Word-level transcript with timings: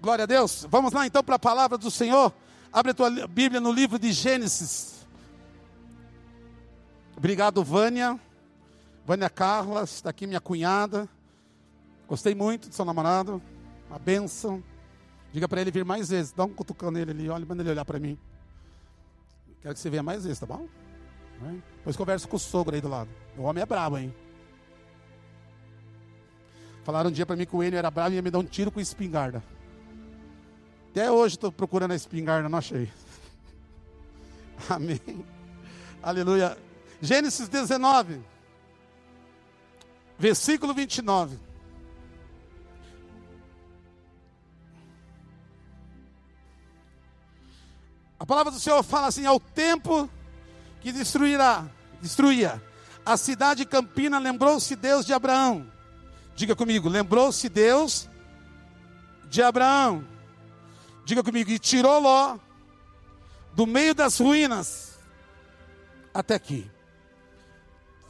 Glória 0.00 0.22
a 0.22 0.26
Deus. 0.26 0.66
Vamos 0.70 0.92
lá 0.92 1.06
então 1.06 1.22
para 1.22 1.36
a 1.36 1.38
palavra 1.38 1.76
do 1.76 1.90
Senhor. 1.90 2.32
Abre 2.72 2.92
a 2.92 2.94
tua 2.94 3.10
Bíblia 3.26 3.60
no 3.60 3.72
livro 3.72 3.98
de 3.98 4.12
Gênesis. 4.12 5.06
Obrigado, 7.16 7.64
Vânia. 7.64 8.18
Vânia 9.04 9.28
Carla, 9.28 9.82
está 9.82 10.10
aqui 10.10 10.26
minha 10.26 10.40
cunhada. 10.40 11.08
Gostei 12.06 12.34
muito 12.34 12.68
do 12.68 12.74
seu 12.74 12.84
namorado. 12.84 13.42
Uma 13.88 13.98
benção. 13.98 14.62
Diga 15.32 15.48
para 15.48 15.60
ele 15.60 15.70
vir 15.70 15.84
mais 15.84 16.10
vezes. 16.10 16.30
Dá 16.30 16.44
um 16.44 16.54
cutucão 16.54 16.90
nele 16.90 17.10
ali. 17.10 17.28
Olha, 17.28 17.44
manda 17.44 17.62
ele 17.62 17.70
olhar 17.70 17.84
para 17.84 17.98
mim. 17.98 18.16
Quero 19.60 19.74
que 19.74 19.80
você 19.80 19.90
venha 19.90 20.02
mais 20.02 20.24
vezes, 20.24 20.38
tá 20.38 20.46
bom? 20.46 20.68
Depois 21.78 21.96
conversa 21.96 22.28
com 22.28 22.36
o 22.36 22.38
sogro 22.38 22.74
aí 22.74 22.80
do 22.80 22.88
lado. 22.88 23.10
O 23.36 23.42
homem 23.42 23.62
é 23.62 23.66
brabo, 23.66 23.98
hein? 23.98 24.14
Falaram 26.84 27.10
um 27.10 27.12
dia 27.12 27.26
para 27.26 27.36
mim 27.36 27.44
que 27.44 27.54
o 27.54 27.62
Enio 27.62 27.78
era 27.78 27.90
bravo 27.90 28.12
e 28.12 28.16
ia 28.16 28.22
me 28.22 28.30
dar 28.30 28.38
um 28.38 28.44
tiro 28.44 28.70
com 28.70 28.80
espingarda. 28.80 29.42
Até 30.98 31.12
hoje 31.12 31.36
estou 31.36 31.52
procurando 31.52 31.92
a 31.92 31.94
espingarda, 31.94 32.48
não 32.48 32.58
achei. 32.58 32.90
Amém. 34.68 35.00
Aleluia. 36.02 36.58
Gênesis 37.00 37.48
19, 37.48 38.20
versículo 40.18 40.74
29. 40.74 41.38
A 48.18 48.26
palavra 48.26 48.50
do 48.50 48.58
Senhor 48.58 48.82
fala 48.82 49.06
assim: 49.06 49.24
ao 49.24 49.38
tempo 49.38 50.10
que 50.80 50.90
destruirá, 50.90 51.64
destruía 52.02 52.60
a 53.06 53.16
cidade 53.16 53.60
de 53.60 53.66
Campina, 53.66 54.18
lembrou-se 54.18 54.74
Deus 54.74 55.06
de 55.06 55.12
Abraão. 55.12 55.64
Diga 56.34 56.56
comigo, 56.56 56.88
lembrou-se 56.88 57.48
Deus 57.48 58.08
de 59.30 59.40
Abraão. 59.40 60.17
Diga 61.08 61.24
comigo, 61.24 61.50
e 61.50 61.58
tirou 61.58 61.98
Ló 61.98 62.36
do 63.54 63.66
meio 63.66 63.94
das 63.94 64.18
ruínas 64.20 64.98
até 66.12 66.34
aqui. 66.34 66.70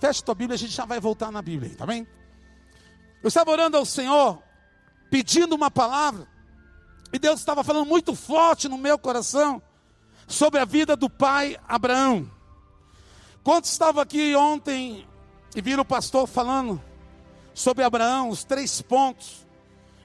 Feche 0.00 0.24
tua 0.24 0.34
Bíblia, 0.34 0.56
a 0.56 0.58
gente 0.58 0.72
já 0.72 0.84
vai 0.84 0.98
voltar 0.98 1.30
na 1.30 1.40
Bíblia, 1.40 1.76
tá 1.76 1.86
bem? 1.86 2.08
Eu 3.22 3.28
estava 3.28 3.52
orando 3.52 3.76
ao 3.76 3.84
Senhor, 3.84 4.42
pedindo 5.08 5.54
uma 5.54 5.70
palavra, 5.70 6.26
e 7.12 7.20
Deus 7.20 7.38
estava 7.38 7.62
falando 7.62 7.86
muito 7.86 8.16
forte 8.16 8.68
no 8.68 8.76
meu 8.76 8.98
coração 8.98 9.62
sobre 10.26 10.58
a 10.58 10.64
vida 10.64 10.96
do 10.96 11.08
pai 11.08 11.56
Abraão. 11.68 12.28
Quantos 13.44 13.70
estavam 13.70 14.02
aqui 14.02 14.34
ontem 14.34 15.06
e 15.54 15.62
viram 15.62 15.82
o 15.82 15.86
pastor 15.86 16.26
falando 16.26 16.82
sobre 17.54 17.84
Abraão, 17.84 18.28
os 18.28 18.42
três 18.42 18.82
pontos? 18.82 19.46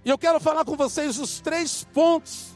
E 0.06 0.12
eu 0.12 0.18
quero 0.20 0.40
falar 0.40 0.64
com 0.64 0.76
vocês 0.76 1.18
os 1.18 1.42
três 1.42 1.84
pontos, 1.86 2.53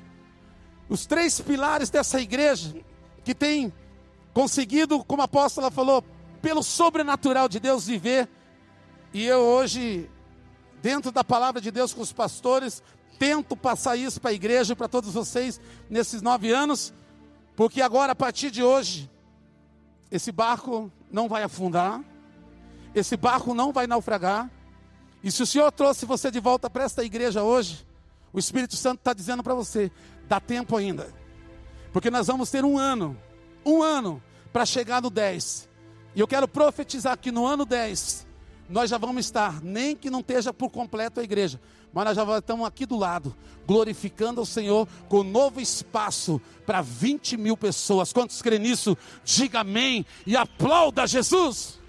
os 0.90 1.06
três 1.06 1.40
pilares 1.40 1.90
dessa 1.90 2.20
igreja 2.20 2.76
que 3.24 3.36
tem 3.36 3.74
conseguido, 4.34 5.04
como 5.04 5.22
a 5.22 5.26
apóstola 5.26 5.70
falou, 5.72 6.04
pelo 6.42 6.64
sobrenatural 6.64 7.50
de 7.50 7.60
Deus 7.60 7.88
viver. 7.88 8.30
E 9.14 9.26
eu 9.26 9.40
hoje, 9.40 10.10
dentro 10.82 11.12
da 11.12 11.24
palavra 11.24 11.60
de 11.60 11.72
Deus 11.72 11.94
com 11.94 12.02
os 12.02 12.14
pastores, 12.14 12.82
tento 13.18 13.58
passar 13.58 13.96
isso 13.96 14.22
para 14.22 14.30
a 14.32 14.34
igreja 14.34 14.74
e 14.74 14.76
para 14.76 14.88
todos 14.88 15.14
vocês 15.14 15.60
nesses 15.90 16.22
nove 16.22 16.52
anos, 16.52 16.94
porque 17.56 17.82
agora, 17.82 18.12
a 18.12 18.16
partir 18.16 18.52
de 18.52 18.64
hoje, 18.64 19.10
esse 20.12 20.32
barco 20.32 20.92
não 21.12 21.28
vai 21.28 21.44
afundar, 21.44 22.04
esse 22.94 23.18
barco 23.18 23.54
não 23.54 23.74
vai 23.74 23.88
naufragar. 23.88 24.50
E 25.24 25.32
se 25.32 25.42
o 25.42 25.48
Senhor 25.48 25.72
trouxe 25.72 26.06
você 26.06 26.30
de 26.30 26.40
volta 26.40 26.70
para 26.70 26.84
esta 26.84 27.04
igreja 27.04 27.44
hoje, 27.44 27.86
o 28.32 28.40
Espírito 28.40 28.76
Santo 28.76 29.00
está 29.00 29.14
dizendo 29.14 29.42
para 29.42 29.56
você: 29.56 29.92
dá 30.28 30.39
tempo 30.39 30.75
ainda, 30.75 31.14
porque 31.92 32.11
nós 32.11 32.28
vamos 32.28 32.50
ter 32.50 32.66
um 32.66 32.78
ano, 32.78 33.17
um 33.66 33.81
ano 33.81 34.22
para 34.52 34.66
chegar 34.66 35.02
no 35.02 35.09
10. 35.09 35.67
E 36.16 36.19
eu 36.19 36.28
quero 36.28 36.47
profetizar 36.47 37.18
que 37.18 37.31
no 37.31 37.46
ano 37.46 37.66
10, 37.66 38.28
nós 38.69 38.90
já 38.90 38.97
vamos 38.97 39.25
estar, 39.25 39.62
nem 39.62 39.96
que 39.96 40.09
não 40.09 40.19
esteja 40.19 40.52
por 40.52 40.69
completo 40.69 41.19
a 41.19 41.24
igreja, 41.24 41.59
mas 41.94 42.06
nós 42.06 42.16
já 42.16 42.38
estamos 42.38 42.68
aqui 42.68 42.85
do 42.85 42.97
lado, 42.97 43.35
glorificando 43.66 44.40
ao 44.40 44.46
Senhor 44.46 44.88
com 45.07 45.24
novo 45.24 45.62
espaço 45.62 46.41
para 46.66 46.81
20 46.81 47.38
mil 47.38 47.56
pessoas. 47.56 48.12
Quantos 48.12 48.41
creem 48.41 48.62
nisso? 48.62 48.97
Diga 49.23 49.62
amém 49.62 50.06
e 50.25 50.35
aplauda 50.35 51.07
Jesus. 51.07 51.79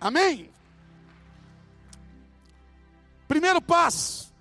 Amém. 0.00 0.50
Primeiro 3.28 3.62
passo, 3.62 4.32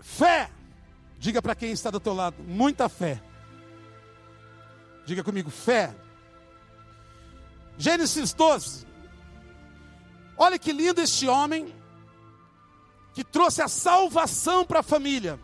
fé. 0.00 0.50
Diga 1.24 1.40
para 1.40 1.54
quem 1.54 1.72
está 1.72 1.88
do 1.88 1.98
teu 1.98 2.12
lado, 2.12 2.36
muita 2.46 2.86
fé. 2.86 3.18
Diga 5.06 5.24
comigo, 5.24 5.48
fé. 5.48 5.94
Gênesis 7.78 8.34
12. 8.34 8.86
Olha 10.36 10.58
que 10.58 10.70
lindo 10.70 11.00
este 11.00 11.26
homem 11.26 11.74
que 13.14 13.24
trouxe 13.24 13.62
a 13.62 13.68
salvação 13.68 14.66
para 14.66 14.80
a 14.80 14.82
família. 14.82 15.40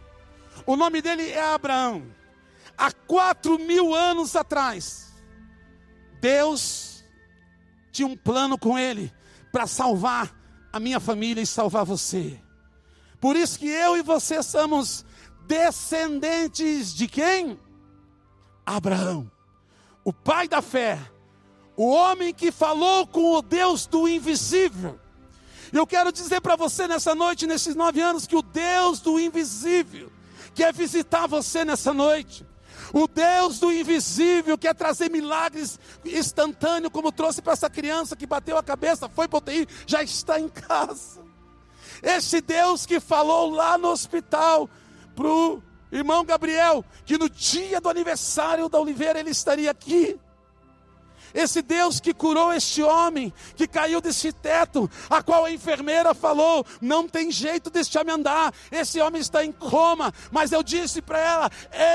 O 0.66 0.76
nome 0.76 1.00
dele 1.00 1.30
é 1.30 1.42
Abraão. 1.42 2.14
Há 2.76 2.92
quatro 2.92 3.58
mil 3.58 3.94
anos 3.94 4.36
atrás, 4.36 5.10
Deus 6.20 7.02
tinha 7.90 8.06
um 8.06 8.18
plano 8.18 8.58
com 8.58 8.78
ele 8.78 9.10
para 9.50 9.66
salvar 9.66 10.30
a 10.70 10.78
minha 10.78 11.00
família 11.00 11.40
e 11.40 11.46
salvar 11.46 11.86
você. 11.86 12.38
Por 13.18 13.34
isso 13.34 13.58
que 13.58 13.68
eu 13.68 13.96
e 13.96 14.02
você 14.02 14.42
somos 14.42 15.06
descendentes 15.50 16.94
de 16.94 17.08
quem? 17.08 17.58
Abraão, 18.64 19.28
o 20.04 20.12
pai 20.12 20.46
da 20.46 20.62
fé, 20.62 20.96
o 21.76 21.90
homem 21.90 22.32
que 22.32 22.52
falou 22.52 23.04
com 23.04 23.32
o 23.32 23.42
Deus 23.42 23.84
do 23.84 24.06
invisível. 24.06 24.96
Eu 25.72 25.84
quero 25.88 26.12
dizer 26.12 26.40
para 26.40 26.54
você 26.54 26.86
nessa 26.86 27.16
noite, 27.16 27.48
nesses 27.48 27.74
nove 27.74 28.00
anos, 28.00 28.28
que 28.28 28.36
o 28.36 28.42
Deus 28.42 29.00
do 29.00 29.18
invisível 29.18 30.12
quer 30.54 30.72
visitar 30.72 31.26
você 31.26 31.64
nessa 31.64 31.92
noite. 31.92 32.46
O 32.92 33.08
Deus 33.08 33.58
do 33.58 33.72
invisível 33.72 34.56
quer 34.56 34.74
trazer 34.74 35.10
milagres 35.10 35.80
instantâneos, 36.04 36.92
como 36.92 37.10
trouxe 37.10 37.42
para 37.42 37.54
essa 37.54 37.68
criança 37.68 38.14
que 38.14 38.26
bateu 38.26 38.56
a 38.56 38.62
cabeça, 38.62 39.08
foi 39.08 39.26
para 39.26 39.38
o 39.38 39.40
UTI, 39.40 39.66
já 39.84 40.00
está 40.00 40.38
em 40.38 40.48
casa. 40.48 41.20
Esse 42.00 42.40
Deus 42.40 42.86
que 42.86 43.00
falou 43.00 43.50
lá 43.50 43.76
no 43.76 43.88
hospital 43.88 44.70
para 45.20 45.28
o 45.28 45.62
irmão 45.92 46.24
Gabriel, 46.24 46.82
que 47.04 47.18
no 47.18 47.28
dia 47.28 47.78
do 47.78 47.90
aniversário 47.90 48.70
da 48.70 48.80
Oliveira 48.80 49.20
ele 49.20 49.30
estaria 49.30 49.70
aqui. 49.70 50.18
Esse 51.34 51.62
Deus 51.62 52.00
que 52.00 52.12
curou 52.12 52.52
este 52.52 52.82
homem, 52.82 53.32
que 53.56 53.66
caiu 53.66 54.00
desse 54.00 54.32
teto, 54.32 54.90
a 55.08 55.22
qual 55.22 55.44
a 55.44 55.52
enfermeira 55.52 56.14
falou: 56.14 56.64
não 56.80 57.08
tem 57.08 57.30
jeito 57.30 57.70
deste 57.70 57.98
homem 57.98 58.14
andar, 58.14 58.52
esse 58.70 59.00
homem 59.00 59.20
está 59.20 59.44
em 59.44 59.52
coma. 59.52 60.12
Mas 60.30 60.52
eu 60.52 60.62
disse 60.62 61.00
para 61.00 61.18
ela: 61.18 61.50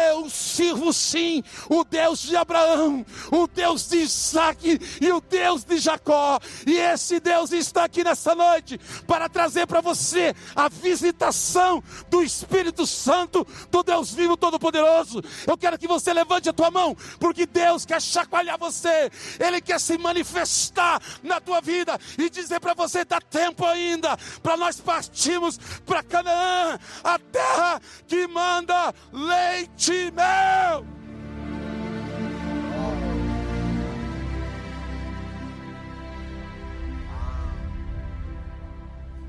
eu 0.09 0.29
sirvo 0.29 0.93
sim 0.93 1.43
o 1.69 1.83
Deus 1.83 2.21
de 2.21 2.35
Abraão, 2.35 3.05
o 3.31 3.47
Deus 3.47 3.87
de 3.87 3.97
Isaac 3.97 4.79
e 5.01 5.11
o 5.11 5.21
Deus 5.21 5.63
de 5.63 5.77
Jacó. 5.77 6.39
E 6.65 6.77
esse 6.77 7.19
Deus 7.19 7.51
está 7.51 7.85
aqui 7.85 8.03
nessa 8.03 8.35
noite 8.35 8.79
para 9.07 9.29
trazer 9.29 9.67
para 9.67 9.81
você 9.81 10.35
a 10.55 10.69
visitação 10.69 11.83
do 12.09 12.23
Espírito 12.23 12.85
Santo, 12.85 13.45
do 13.69 13.83
Deus 13.83 14.13
vivo 14.13 14.37
Todo-Poderoso. 14.37 15.21
Eu 15.45 15.57
quero 15.57 15.77
que 15.77 15.87
você 15.87 16.13
levante 16.13 16.49
a 16.49 16.53
tua 16.53 16.71
mão, 16.71 16.95
porque 17.19 17.45
Deus 17.45 17.85
quer 17.85 18.01
chacoalhar 18.01 18.57
você. 18.57 19.11
Ele 19.39 19.61
quer 19.61 19.79
se 19.79 19.97
manifestar 19.97 21.01
na 21.23 21.39
tua 21.39 21.61
vida 21.61 21.99
e 22.17 22.29
dizer 22.29 22.59
para 22.59 22.73
você: 22.73 23.05
dá 23.05 23.19
tempo 23.19 23.65
ainda 23.65 24.17
para 24.41 24.57
nós 24.57 24.79
partirmos 24.79 25.57
para 25.85 26.03
Canaã, 26.03 26.79
a 27.03 27.19
terra 27.19 27.81
que 28.07 28.27
manda 28.27 28.93
leite 29.11 29.91
e 29.91 30.11
mel. 30.11 30.85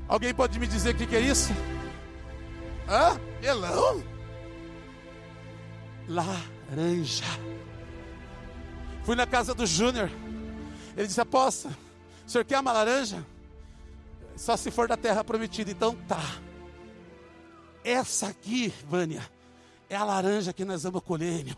Alguém 0.07 0.33
pode 0.33 0.57
me 0.57 0.65
dizer 0.65 0.95
o 0.95 0.97
que, 0.97 1.05
que 1.05 1.15
é 1.15 1.19
isso? 1.19 1.53
Hã? 2.87 3.19
Melão? 3.41 4.01
Laranja. 6.07 7.25
Fui 9.07 9.15
na 9.15 9.25
casa 9.25 9.53
do 9.53 9.65
Júnior. 9.65 10.11
Ele 10.97 11.07
disse: 11.07 11.21
Aposta, 11.21 11.69
o 12.25 12.29
senhor 12.29 12.43
quer 12.43 12.59
uma 12.59 12.73
laranja? 12.73 13.25
Só 14.35 14.57
se 14.57 14.69
for 14.69 14.85
da 14.85 14.97
terra 14.97 15.23
prometida. 15.23 15.71
Então 15.71 15.95
tá. 16.09 16.21
Essa 17.85 18.27
aqui, 18.27 18.67
Vânia, 18.85 19.25
é 19.89 19.95
a 19.95 20.03
laranja 20.03 20.51
que 20.51 20.65
nós 20.65 20.83
vamos 20.83 21.01
colher, 21.03 21.45
meu. 21.45 21.55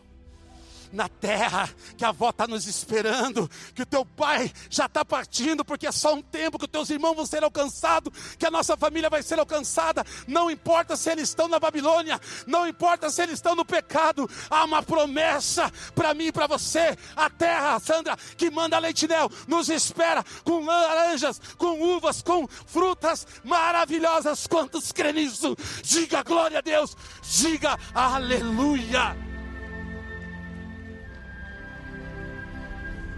Na 0.92 1.08
terra, 1.08 1.70
que 1.98 2.04
a 2.04 2.10
avó 2.10 2.30
está 2.30 2.48
nos 2.48 2.68
esperando, 2.68 3.50
que 3.74 3.82
o 3.82 3.86
teu 3.86 4.06
pai 4.06 4.52
já 4.70 4.86
está 4.86 5.06
partindo, 5.06 5.64
porque 5.64 5.88
é 5.88 5.92
só 5.92 6.14
um 6.14 6.22
tempo 6.22 6.58
que 6.58 6.66
os 6.66 6.72
teus 6.72 6.90
irmãos 6.90 7.16
vão 7.16 7.26
ser 7.26 7.44
alcançados, 7.44 8.14
que 8.38 8.46
a 8.46 8.52
nossa 8.52 8.76
família 8.76 9.10
vai 9.10 9.22
ser 9.22 9.40
alcançada. 9.40 10.06
Não 10.28 10.50
importa 10.50 10.96
se 10.96 11.10
eles 11.12 11.30
estão 11.30 11.48
na 11.48 11.60
Babilônia, 11.60 12.20
não 12.48 12.68
importa 12.68 13.10
se 13.10 13.22
eles 13.22 13.36
estão 13.36 13.56
no 13.56 13.66
pecado, 13.66 14.30
há 14.50 14.64
uma 14.64 14.82
promessa 14.82 15.72
para 15.94 16.14
mim 16.14 16.28
e 16.28 16.32
para 16.32 16.48
você. 16.48 16.98
A 17.16 17.30
terra, 17.30 17.80
Sandra, 17.80 18.18
que 18.38 18.50
manda 18.50 18.80
leite 18.80 19.08
mel, 19.08 19.30
nos 19.48 19.70
espera 19.70 20.24
com 20.44 20.66
laranjas, 20.66 21.40
com 21.58 21.82
uvas, 21.82 22.22
com 22.22 22.48
frutas 22.48 23.28
maravilhosas. 23.44 24.48
Quantos 24.48 24.92
crê 24.92 25.14
nisso? 25.14 25.56
Diga 25.84 26.24
glória 26.24 26.60
a 26.60 26.62
Deus, 26.62 26.96
diga 27.22 27.78
aleluia. 27.94 29.29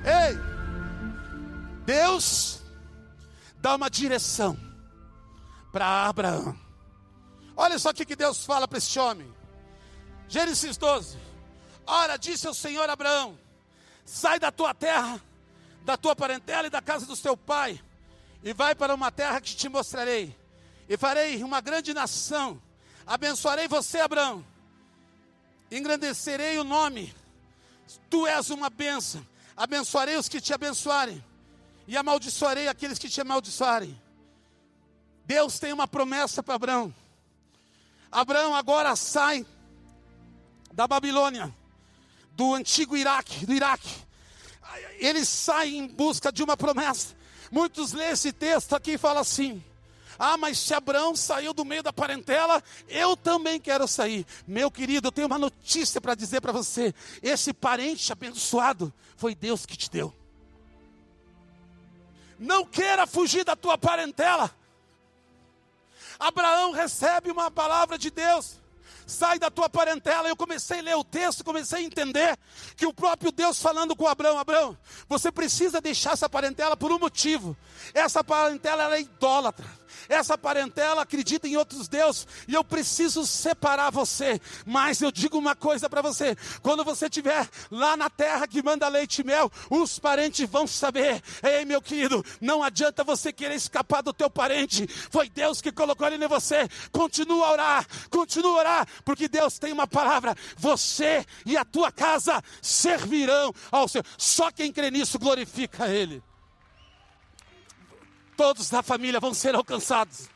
Ei, 0.04 0.38
Deus 1.86 2.62
dá 3.58 3.76
uma 3.76 3.90
direção 3.90 4.58
para 5.72 6.08
Abraão. 6.08 6.58
Olha 7.56 7.78
só 7.78 7.90
o 7.90 7.94
que 7.94 8.16
Deus 8.16 8.44
fala 8.44 8.68
para 8.68 8.80
esse 8.80 8.98
homem. 8.98 9.32
Gênesis 10.28 10.78
12. 10.78 11.18
Ora, 11.86 12.18
disse 12.18 12.48
o 12.48 12.54
Senhor 12.54 12.90
Abraão: 12.90 13.38
Sai 14.06 14.40
da 14.40 14.52
tua 14.52 14.74
terra, 14.74 15.22
da 15.84 15.96
tua 15.98 16.16
parentela 16.16 16.68
e 16.68 16.72
da 16.72 16.82
casa 16.82 17.06
do 17.06 17.16
teu 17.16 17.38
pai, 17.38 17.80
e 18.44 18.54
vai 18.54 18.74
para 18.74 18.96
uma 18.96 19.12
terra 19.12 19.40
que 19.40 19.56
te 19.56 19.70
mostrarei, 19.70 20.36
e 20.90 20.98
farei 20.98 21.44
uma 21.44 21.62
grande 21.62 21.94
nação. 21.94 22.62
Abençoarei 23.06 23.68
você, 23.68 24.00
Abraão, 24.00 24.46
engrandecerei 25.70 26.58
o 26.58 26.64
nome, 26.64 27.14
tu 28.10 28.26
és 28.26 28.50
uma 28.50 28.70
bênção. 28.70 29.26
Abençoarei 29.62 30.18
os 30.18 30.28
que 30.28 30.42
te 30.42 30.52
abençoarem, 30.56 31.24
e 31.88 31.96
amaldiçoarei 31.96 32.68
aqueles 32.68 32.98
que 32.98 33.08
te 33.08 33.22
amaldiçoarem. 33.22 33.96
Deus 35.24 35.60
tem 35.60 35.72
uma 35.72 35.88
promessa 35.88 36.42
para 36.42 36.56
Abraão. 36.56 36.92
Abraão 38.12 38.56
agora 38.56 38.96
sai 38.96 39.46
da 40.74 40.88
Babilônia, 40.88 41.56
do 42.32 42.56
antigo 42.56 42.98
Iraque, 42.98 43.46
do 43.46 43.54
Iraque. 43.54 43.88
Ele 44.98 45.24
sai 45.24 45.76
em 45.76 45.88
busca 45.88 46.32
de 46.32 46.42
uma 46.42 46.58
promessa. 46.58 47.16
Muitos 47.52 47.94
lêem 47.94 48.14
esse 48.14 48.34
texto 48.34 48.76
aqui 48.76 48.94
e 48.94 48.98
falam 48.98 49.22
assim: 49.22 49.64
ah, 50.24 50.38
mas 50.38 50.60
se 50.60 50.72
Abraão 50.72 51.16
saiu 51.16 51.52
do 51.52 51.66
meio 51.66 51.82
da 51.82 51.92
parentela, 51.92 52.64
eu 52.88 53.18
também 53.18 53.60
quero 53.60 53.88
sair. 53.88 54.24
Meu 54.46 54.70
querido, 54.70 55.08
eu 55.08 55.12
tenho 55.12 55.26
uma 55.26 55.40
notícia 55.40 56.00
para 56.00 56.14
dizer 56.14 56.40
para 56.40 56.52
você: 56.52 56.94
esse 57.24 57.52
parente 57.52 58.12
abençoado 58.12 58.94
foi 59.18 59.34
Deus 59.34 59.66
que 59.66 59.76
te 59.76 59.90
deu. 59.90 60.14
Não 62.38 62.64
queira 62.64 63.08
fugir 63.08 63.44
da 63.44 63.56
tua 63.56 63.80
parentela. 63.80 64.56
Abraão 66.20 66.72
recebe 66.72 67.32
uma 67.32 67.50
palavra 67.50 67.98
de 67.98 68.12
Deus 68.12 68.62
sai 69.12 69.38
da 69.38 69.52
tua 69.52 69.70
parentela. 69.70 70.28
Eu 70.28 70.36
comecei 70.36 70.80
a 70.80 70.84
ler 70.84 70.96
o 70.96 71.04
texto, 71.04 71.44
comecei 71.44 71.80
a 71.80 71.84
entender 71.84 72.38
que 72.78 72.86
o 72.86 72.94
próprio 72.94 73.32
Deus 73.32 73.62
falando 73.62 73.96
com 73.96 74.08
Abraão, 74.08 74.38
Abraão, 74.38 74.78
você 75.08 75.32
precisa 75.32 75.82
deixar 75.82 76.14
essa 76.14 76.30
parentela 76.30 76.78
por 76.78 76.92
um 76.92 77.00
motivo. 77.00 77.58
Essa 77.94 78.24
parentela 78.24 78.96
é 78.96 79.02
idólatra. 79.02 79.81
Essa 80.10 80.38
parentela 80.38 81.02
acredita 81.02 81.48
em 81.48 81.58
outros 81.58 81.88
deuses 81.88 82.28
e 82.48 82.54
eu 82.54 82.64
preciso 82.64 83.26
separar 83.26 83.92
você. 83.92 84.40
Mas 84.66 85.02
eu 85.02 85.12
digo 85.12 85.38
uma 85.38 85.56
coisa 85.56 85.90
para 85.90 86.02
você: 86.02 86.36
quando 86.62 86.84
você 86.84 87.06
estiver 87.06 87.48
lá 87.70 87.96
na 87.96 88.10
terra 88.10 88.48
que 88.48 88.62
manda 88.62 88.88
leite 88.88 89.20
e 89.20 89.24
mel, 89.24 89.52
os 89.70 90.00
parentes 90.00 90.50
vão 90.50 90.66
saber. 90.68 91.22
Ei, 91.44 91.66
meu 91.66 91.82
querido, 91.82 92.24
não 92.40 92.64
adianta 92.64 93.04
você 93.04 93.32
querer 93.32 93.56
escapar 93.56 94.02
do 94.02 94.14
teu 94.14 94.30
parente. 94.30 94.88
Foi 94.88 95.30
Deus 95.30 95.62
que 95.62 95.72
colocou 95.72 96.08
ele 96.08 96.24
em 96.24 96.28
você. 96.28 96.68
Continua 96.92 97.48
a 97.48 97.52
orar, 97.52 97.88
continua 98.10 98.52
a 98.52 98.60
orar, 98.60 98.88
porque 99.04 99.28
Deus 99.28 99.58
tem 99.60 99.72
uma 99.72 99.88
palavra. 99.88 100.36
Você 100.58 101.26
e 101.46 101.58
a 101.58 101.66
tua 101.66 101.92
casa 101.92 102.44
servirão 102.62 103.54
ao 103.72 103.88
Senhor. 103.88 104.06
Só 104.18 104.52
quem 104.52 104.72
crê 104.72 104.92
nisso 104.92 105.20
glorifica 105.20 105.88
Ele 105.88 106.22
todos 108.42 108.72
da 108.72 108.82
família 108.82 109.20
vão 109.20 109.36
ser 109.36 109.54
alcançados. 109.54 110.28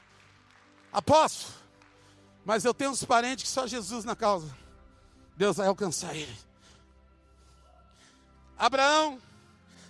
Aposto, 0.93 1.51
mas 2.45 2.63
eu 2.63 2.71
tenho 2.71 2.91
uns 2.91 3.03
parentes 3.03 3.45
que 3.45 3.49
só 3.49 3.65
Jesus 3.65 4.05
na 4.05 4.15
causa. 4.15 4.55
Deus 5.35 5.57
vai 5.57 5.65
alcançar 5.65 6.15
ele. 6.15 6.37
Abraão 8.55 9.19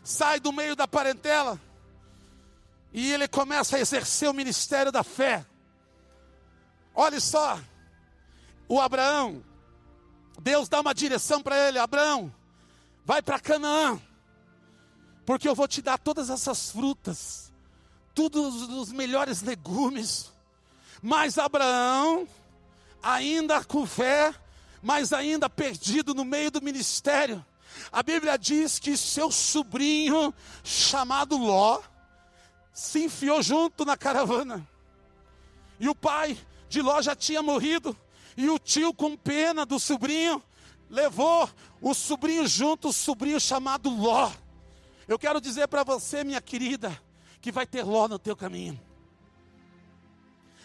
sai 0.02 0.40
do 0.40 0.54
meio 0.54 0.78
da 0.78 0.88
parentela 0.88 1.60
e 2.94 3.12
ele 3.12 3.28
começa 3.28 3.76
a 3.76 3.82
exercer 3.82 4.30
o 4.30 4.34
ministério 4.34 4.94
da 4.94 5.04
fé. 5.04 5.46
Olha 6.96 7.20
só, 7.20 7.60
o 8.70 8.80
Abraão, 8.80 9.44
Deus 10.42 10.70
dá 10.70 10.80
uma 10.80 10.94
direção 10.94 11.44
para 11.44 11.68
ele: 11.68 11.80
Abraão, 11.80 12.34
vai 13.04 13.22
para 13.22 13.42
Canaã, 13.42 14.00
porque 15.26 15.50
eu 15.50 15.54
vou 15.54 15.68
te 15.68 15.82
dar 15.82 15.98
todas 15.98 16.30
essas 16.30 16.72
frutas 16.72 17.45
tudo 18.16 18.48
os 18.80 18.92
melhores 18.94 19.42
legumes. 19.42 20.32
Mas 21.02 21.38
Abraão, 21.38 22.28
ainda 23.04 23.64
com 23.64 23.86
fé, 23.86 24.34
mas 24.82 25.12
ainda 25.12 25.50
perdido 25.50 26.14
no 26.14 26.24
meio 26.24 26.50
do 26.50 26.62
ministério, 26.62 27.46
a 27.92 28.02
Bíblia 28.02 28.38
diz 28.38 28.80
que 28.80 28.96
seu 28.96 29.30
sobrinho, 29.30 30.34
chamado 30.64 31.38
Ló, 31.38 31.82
se 32.74 33.04
enfiou 33.04 33.44
junto 33.44 33.84
na 33.84 33.98
caravana. 33.98 34.66
E 35.78 35.90
o 35.90 35.94
pai 35.94 36.38
de 36.70 36.82
Ló 36.82 37.02
já 37.02 37.16
tinha 37.16 37.44
morrido, 37.44 37.96
e 38.38 38.50
o 38.50 38.58
tio, 38.58 38.94
com 38.94 39.16
pena 39.18 39.66
do 39.66 39.80
sobrinho, 39.80 40.42
levou 40.90 41.50
o 41.82 41.94
sobrinho 41.94 42.48
junto, 42.48 42.90
o 42.90 42.94
sobrinho 42.94 43.40
chamado 43.40 43.90
Ló. 43.90 44.32
Eu 45.08 45.20
quero 45.20 45.42
dizer 45.42 45.68
para 45.68 45.84
você, 45.84 46.24
minha 46.24 46.42
querida, 46.42 46.98
que 47.46 47.52
vai 47.52 47.68
ter 47.68 47.84
Ló 47.84 48.08
no 48.08 48.18
teu 48.18 48.36
caminho. 48.36 48.82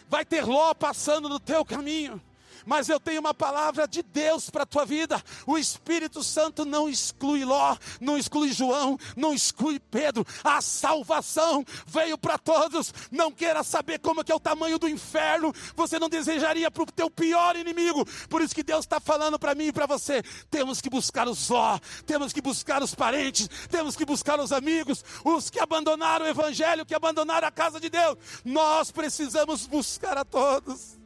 Vai 0.09 0.25
ter 0.25 0.43
Ló 0.43 0.73
passando 0.73 1.29
no 1.29 1.39
teu 1.39 1.63
caminho 1.63 2.19
mas 2.65 2.89
eu 2.89 2.99
tenho 2.99 3.19
uma 3.19 3.33
palavra 3.33 3.87
de 3.87 4.01
Deus 4.03 4.49
para 4.49 4.63
a 4.63 4.65
tua 4.65 4.85
vida. 4.85 5.21
O 5.45 5.57
Espírito 5.57 6.23
Santo 6.23 6.65
não 6.65 6.89
exclui 6.89 7.43
Ló, 7.45 7.75
não 7.99 8.17
exclui 8.17 8.51
João, 8.51 8.97
não 9.15 9.33
exclui 9.33 9.79
Pedro. 9.79 10.25
A 10.43 10.61
salvação 10.61 11.65
veio 11.85 12.17
para 12.17 12.37
todos. 12.37 12.93
Não 13.11 13.31
queira 13.31 13.63
saber 13.63 13.99
como 13.99 14.21
é 14.21 14.23
que 14.23 14.31
é 14.31 14.35
o 14.35 14.39
tamanho 14.39 14.79
do 14.79 14.87
inferno. 14.87 15.53
Você 15.75 15.99
não 15.99 16.09
desejaria 16.09 16.69
para 16.71 16.83
o 16.83 16.85
teu 16.85 17.09
pior 17.09 17.55
inimigo. 17.55 18.05
Por 18.29 18.41
isso 18.41 18.55
que 18.55 18.63
Deus 18.63 18.85
está 18.85 18.99
falando 18.99 19.37
para 19.37 19.55
mim 19.55 19.67
e 19.67 19.73
para 19.73 19.85
você. 19.85 20.23
Temos 20.49 20.81
que 20.81 20.89
buscar 20.89 21.27
os 21.27 21.49
Ló, 21.49 21.79
temos 22.05 22.31
que 22.31 22.41
buscar 22.41 22.81
os 22.81 22.95
parentes, 22.95 23.49
temos 23.69 23.95
que 23.95 24.05
buscar 24.05 24.39
os 24.39 24.51
amigos, 24.51 25.03
os 25.23 25.49
que 25.49 25.59
abandonaram 25.59 26.25
o 26.25 26.29
Evangelho, 26.29 26.85
que 26.85 26.95
abandonaram 26.95 27.47
a 27.47 27.51
casa 27.51 27.79
de 27.79 27.89
Deus. 27.89 28.17
Nós 28.45 28.91
precisamos 28.91 29.67
buscar 29.67 30.17
a 30.17 30.25
todos 30.25 31.00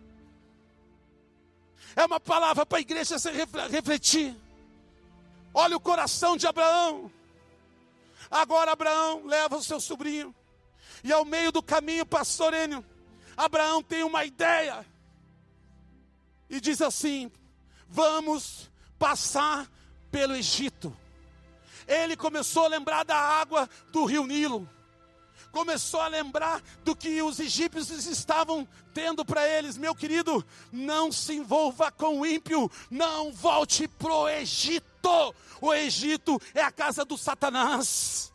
é 1.96 2.06
uma 2.06 2.20
palavra 2.20 2.66
para 2.66 2.78
a 2.78 2.82
igreja 2.82 3.18
se 3.18 3.32
refletir. 3.32 4.36
Olha 5.54 5.78
o 5.78 5.80
coração 5.80 6.36
de 6.36 6.46
Abraão. 6.46 7.12
Agora 8.30 8.72
Abraão 8.72 9.26
leva 9.26 9.56
o 9.56 9.64
seu 9.64 9.80
sobrinho. 9.80 10.36
E 11.04 11.14
ao 11.14 11.24
meio 11.24 11.52
do 11.52 11.64
caminho 11.64 12.06
pastorênio, 12.06 12.84
Abraão 13.38 13.82
tem 13.82 14.04
uma 14.04 14.26
ideia. 14.26 14.86
E 16.50 16.60
diz 16.60 16.82
assim: 16.82 17.32
Vamos 17.88 18.70
passar 19.00 19.70
pelo 20.12 20.36
Egito. 20.36 20.96
Ele 21.88 22.18
começou 22.18 22.66
a 22.66 22.70
lembrar 22.70 23.04
da 23.04 23.16
água 23.16 23.70
do 23.92 24.06
rio 24.06 24.26
Nilo 24.26 24.70
começou 25.56 26.02
a 26.02 26.10
lembrar 26.10 26.62
do 26.84 26.94
que 26.94 27.22
os 27.22 27.40
egípcios 27.40 28.06
estavam 28.08 28.68
tendo 28.94 29.24
para 29.24 29.48
eles. 29.48 29.78
Meu 29.78 29.96
querido, 29.96 30.46
não 30.70 31.14
se 31.14 31.34
envolva 31.34 31.90
com 31.94 32.20
o 32.20 32.26
ímpio, 32.26 32.70
não 32.92 33.32
volte 33.32 33.88
para 33.88 34.14
o 34.14 34.28
Egito. 34.28 35.34
O 35.62 35.74
Egito 35.74 36.42
é 36.54 36.62
a 36.62 36.70
casa 36.70 37.06
do 37.06 37.18
Satanás. 37.18 38.35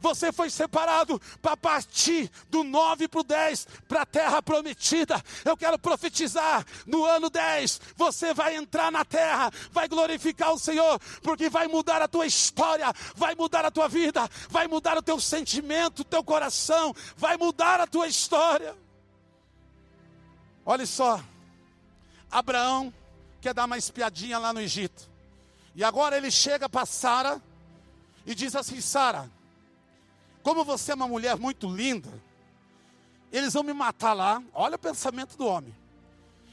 Você 0.00 0.32
foi 0.32 0.48
separado 0.48 1.20
para 1.42 1.56
partir 1.56 2.30
do 2.48 2.62
9 2.62 3.08
para 3.08 3.20
o 3.20 3.24
10 3.24 3.66
para 3.88 4.02
a 4.02 4.06
terra 4.06 4.42
prometida. 4.42 5.22
Eu 5.44 5.56
quero 5.56 5.78
profetizar: 5.78 6.64
no 6.86 7.04
ano 7.04 7.28
10 7.28 7.80
você 7.96 8.32
vai 8.32 8.56
entrar 8.56 8.92
na 8.92 9.04
terra, 9.04 9.50
vai 9.72 9.88
glorificar 9.88 10.52
o 10.52 10.58
Senhor, 10.58 11.00
porque 11.22 11.48
vai 11.48 11.66
mudar 11.66 12.00
a 12.00 12.08
tua 12.08 12.26
história, 12.26 12.92
vai 13.14 13.34
mudar 13.34 13.64
a 13.64 13.70
tua 13.70 13.88
vida, 13.88 14.28
vai 14.48 14.68
mudar 14.68 14.96
o 14.96 15.02
teu 15.02 15.20
sentimento, 15.20 16.00
o 16.00 16.04
teu 16.04 16.22
coração, 16.22 16.94
vai 17.16 17.36
mudar 17.36 17.80
a 17.80 17.86
tua 17.86 18.06
história. 18.06 18.76
Olha 20.64 20.86
só, 20.86 21.20
Abraão 22.30 22.92
quer 23.40 23.54
dar 23.54 23.64
uma 23.64 23.78
espiadinha 23.78 24.38
lá 24.38 24.52
no 24.52 24.60
Egito. 24.60 25.08
E 25.74 25.82
agora 25.82 26.16
ele 26.16 26.30
chega 26.30 26.68
para 26.68 26.84
Sara 26.84 27.40
e 28.26 28.34
diz 28.34 28.54
assim: 28.54 28.80
Sara, 28.80 29.30
como 30.48 30.64
você 30.64 30.92
é 30.92 30.94
uma 30.94 31.06
mulher 31.06 31.36
muito 31.36 31.68
linda, 31.68 32.08
eles 33.30 33.52
vão 33.52 33.62
me 33.62 33.74
matar 33.74 34.14
lá. 34.14 34.42
Olha 34.54 34.76
o 34.76 34.78
pensamento 34.78 35.36
do 35.36 35.44
homem. 35.44 35.76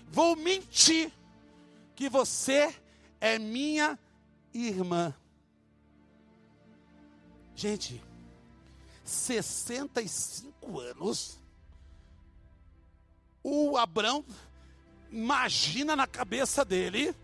Vou 0.09 0.35
mentir 0.35 1.09
que 1.95 2.09
você 2.09 2.75
é 3.21 3.39
minha 3.39 3.97
irmã. 4.53 5.15
Gente, 7.55 8.03
65 9.05 10.77
anos, 10.77 11.39
o 13.41 13.77
Abrão 13.77 14.25
imagina 15.09 15.95
na 15.95 16.05
cabeça 16.05 16.65
dele 16.65 17.15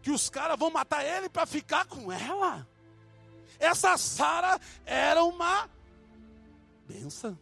que 0.00 0.10
os 0.10 0.30
caras 0.30 0.58
vão 0.58 0.70
matar 0.70 1.04
ele 1.04 1.28
para 1.28 1.44
ficar 1.44 1.84
com 1.84 2.10
ela. 2.10 2.66
Essa 3.58 3.98
Sara 3.98 4.58
era 4.86 5.22
uma 5.22 5.68
benção. 6.88 7.38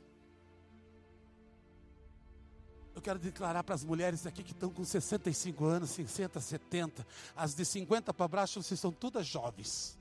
Eu 2.95 3.01
quero 3.01 3.19
declarar 3.19 3.63
para 3.63 3.75
as 3.75 3.85
mulheres 3.85 4.27
aqui 4.27 4.43
que 4.43 4.53
estão 4.53 4.71
com 4.71 4.85
65 4.85 5.65
anos, 5.65 5.91
60, 5.91 6.41
70, 6.41 7.07
as 7.37 7.55
de 7.55 7.65
50 7.65 8.13
para 8.13 8.27
baixo, 8.27 8.63
vocês 8.63 8.81
são 8.81 8.91
todas 8.91 9.27
jovens. 9.27 9.99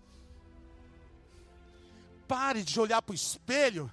Pare 2.28 2.64
de 2.64 2.80
olhar 2.80 3.02
para 3.02 3.12
o 3.12 3.16
espelho 3.16 3.92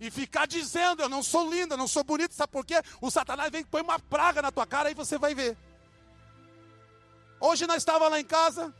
e 0.00 0.10
ficar 0.10 0.46
dizendo: 0.46 1.02
Eu 1.02 1.08
não 1.08 1.22
sou 1.22 1.50
linda, 1.50 1.76
não 1.76 1.86
sou 1.86 2.02
bonita, 2.02 2.32
sabe 2.32 2.52
por 2.52 2.64
quê? 2.64 2.80
O 3.00 3.10
Satanás 3.10 3.50
vem 3.50 3.60
e 3.60 3.66
põe 3.66 3.82
uma 3.82 3.98
praga 3.98 4.40
na 4.40 4.50
tua 4.50 4.66
cara 4.66 4.90
e 4.90 4.94
você 4.94 5.18
vai 5.18 5.34
ver. 5.34 5.58
Hoje 7.40 7.66
nós 7.66 7.78
estávamos 7.78 8.12
lá 8.12 8.20
em 8.20 8.24
casa, 8.24 8.74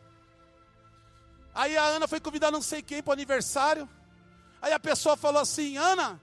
aí 1.53 1.77
a 1.77 1.85
Ana 1.85 2.07
foi 2.07 2.21
convidar 2.21 2.51
não 2.51 2.63
sei 2.63 2.83
quem 2.83 3.03
para 3.03 3.11
o 3.11 3.15
aniversário. 3.15 3.89
Aí 4.61 4.73
a 4.73 4.81
pessoa 4.81 5.17
falou 5.17 5.41
assim: 5.41 5.77
Ana, 5.77 6.21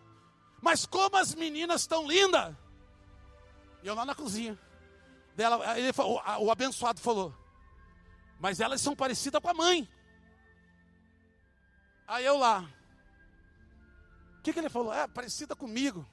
mas 0.61 0.85
como 0.85 1.17
as 1.17 1.33
meninas 1.33 1.81
estão 1.81 2.07
lindas. 2.07 2.55
E 3.83 3.87
eu 3.87 3.95
lá 3.95 4.05
na 4.05 4.15
cozinha. 4.15 4.57
Dela, 5.35 5.77
ele 5.77 5.91
o, 5.97 6.45
o 6.45 6.51
abençoado 6.51 6.99
falou: 6.99 7.33
Mas 8.39 8.59
elas 8.59 8.81
são 8.81 8.95
parecidas 8.95 9.41
com 9.41 9.49
a 9.49 9.53
mãe. 9.53 9.89
Aí 12.07 12.25
eu 12.25 12.37
lá. 12.37 12.69
O 14.39 14.41
que, 14.41 14.53
que 14.53 14.59
ele 14.59 14.69
falou? 14.69 14.93
É, 14.93 15.07
parecida 15.07 15.55
comigo. 15.55 16.07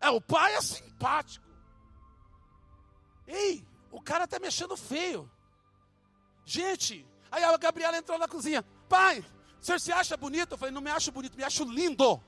É, 0.00 0.10
o 0.10 0.20
pai 0.20 0.54
é 0.54 0.60
simpático. 0.60 1.46
Ei, 3.26 3.66
o 3.90 4.00
cara 4.00 4.24
está 4.24 4.38
mexendo 4.38 4.76
feio. 4.76 5.30
Gente, 6.44 7.06
aí 7.30 7.42
a 7.42 7.56
Gabriela 7.56 7.96
entrou 7.96 8.18
na 8.18 8.28
cozinha. 8.28 8.64
Pai, 8.88 9.24
senhor 9.64 9.80
se 9.80 9.92
acha 9.92 10.16
bonito? 10.16 10.52
Eu 10.52 10.58
falei, 10.58 10.72
não 10.72 10.80
me 10.80 10.90
acho 10.90 11.10
bonito, 11.12 11.36
me 11.36 11.44
acho 11.44 11.64
lindo. 11.64 12.20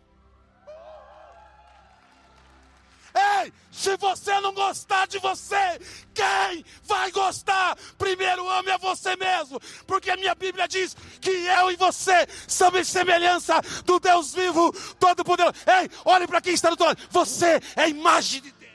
Ei, 3.14 3.52
se 3.72 3.96
você 3.96 4.40
não 4.40 4.52
gostar 4.52 5.06
de 5.06 5.18
você, 5.18 5.80
quem 6.14 6.64
vai 6.84 7.10
gostar? 7.10 7.76
Primeiro 7.96 8.48
ame 8.48 8.70
a 8.70 8.76
você 8.76 9.16
mesmo, 9.16 9.60
porque 9.86 10.10
a 10.10 10.16
minha 10.16 10.34
Bíblia 10.34 10.68
diz 10.68 10.96
que 11.20 11.30
eu 11.30 11.70
e 11.70 11.76
você 11.76 12.26
somos 12.46 12.86
semelhança 12.86 13.60
do 13.84 13.98
Deus 13.98 14.34
vivo, 14.34 14.72
todo-poderoso. 14.98 15.54
Ei, 15.66 15.90
olhe 16.04 16.26
para 16.26 16.40
quem 16.40 16.54
está 16.54 16.68
do 16.68 16.72
outro 16.72 16.86
lado. 16.86 17.00
Você 17.10 17.60
é 17.76 17.82
a 17.82 17.88
imagem 17.88 18.42
de 18.42 18.52
Deus. 18.52 18.72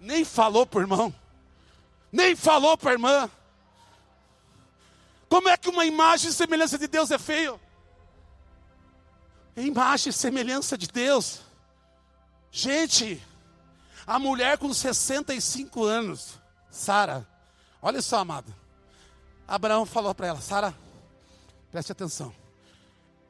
Nem 0.00 0.24
falou 0.24 0.66
para 0.66 0.78
o 0.78 0.82
irmão, 0.82 1.14
nem 2.10 2.34
falou 2.34 2.78
para 2.78 2.90
a 2.90 2.94
irmã. 2.94 3.30
Como 5.32 5.48
é 5.48 5.56
que 5.56 5.70
uma 5.70 5.86
imagem 5.86 6.28
e 6.28 6.32
semelhança 6.34 6.76
de 6.76 6.86
Deus 6.86 7.10
é 7.10 7.18
feio? 7.18 7.58
Imagem 9.56 10.10
e 10.10 10.12
semelhança 10.12 10.76
de 10.76 10.86
Deus. 10.86 11.40
Gente, 12.50 13.18
a 14.06 14.18
mulher 14.18 14.58
com 14.58 14.74
65 14.74 15.84
anos, 15.84 16.38
Sara, 16.70 17.26
olha 17.80 18.02
só, 18.02 18.18
amada. 18.18 18.54
Abraão 19.48 19.86
falou 19.86 20.14
para 20.14 20.26
ela: 20.26 20.40
Sara, 20.42 20.74
preste 21.70 21.92
atenção. 21.92 22.30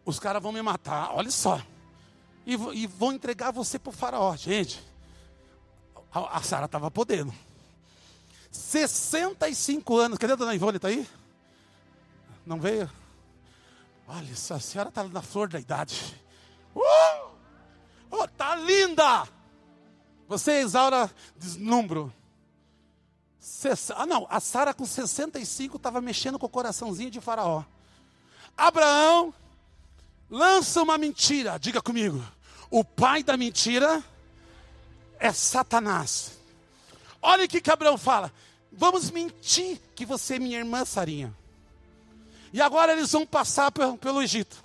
Os 0.04 0.18
caras 0.18 0.42
vão 0.42 0.50
me 0.50 0.60
matar, 0.60 1.14
olha 1.14 1.30
só. 1.30 1.62
E, 2.44 2.54
e 2.54 2.84
vão 2.88 3.12
entregar 3.12 3.52
você 3.52 3.78
para 3.78 3.90
o 3.90 3.92
faraó. 3.92 4.34
Gente, 4.34 4.84
a, 6.12 6.38
a 6.38 6.42
Sara 6.42 6.64
estava 6.64 6.90
podendo. 6.90 7.32
65 8.50 9.96
anos, 9.96 10.18
cadê 10.18 10.32
a 10.32 10.36
dona 10.36 10.52
Ivone? 10.52 10.78
Está 10.78 10.88
aí? 10.88 11.06
Não 12.44 12.60
veio? 12.60 12.90
Olha, 14.06 14.32
a 14.32 14.60
senhora 14.60 14.88
está 14.88 15.04
na 15.04 15.22
flor 15.22 15.48
da 15.48 15.60
idade. 15.60 16.16
Uh! 16.74 17.30
Oh, 18.10 18.28
tá 18.28 18.54
linda! 18.56 19.26
Você, 20.28 20.60
Isaura, 20.62 21.10
deslumbro. 21.36 22.12
Ah, 23.96 24.06
não, 24.06 24.26
a 24.30 24.38
Sara 24.40 24.72
com 24.72 24.84
65 24.84 25.76
estava 25.76 26.00
mexendo 26.00 26.38
com 26.38 26.46
o 26.46 26.50
coraçãozinho 26.50 27.10
de 27.10 27.20
Faraó. 27.20 27.64
Abraão 28.56 29.34
lança 30.30 30.82
uma 30.82 30.96
mentira, 30.96 31.58
diga 31.58 31.80
comigo. 31.82 32.22
O 32.70 32.84
pai 32.84 33.22
da 33.22 33.36
mentira 33.36 34.02
é 35.18 35.32
Satanás. 35.32 36.38
Olha 37.20 37.44
o 37.44 37.48
que, 37.48 37.60
que 37.60 37.70
Abraão 37.70 37.98
fala. 37.98 38.32
Vamos 38.70 39.10
mentir 39.10 39.80
que 39.94 40.06
você 40.06 40.36
é 40.36 40.38
minha 40.38 40.58
irmã, 40.58 40.84
Sarinha. 40.84 41.36
E 42.52 42.60
agora 42.60 42.92
eles 42.92 43.10
vão 43.10 43.26
passar 43.26 43.72
pelo, 43.72 44.22
Egito. 44.22 44.62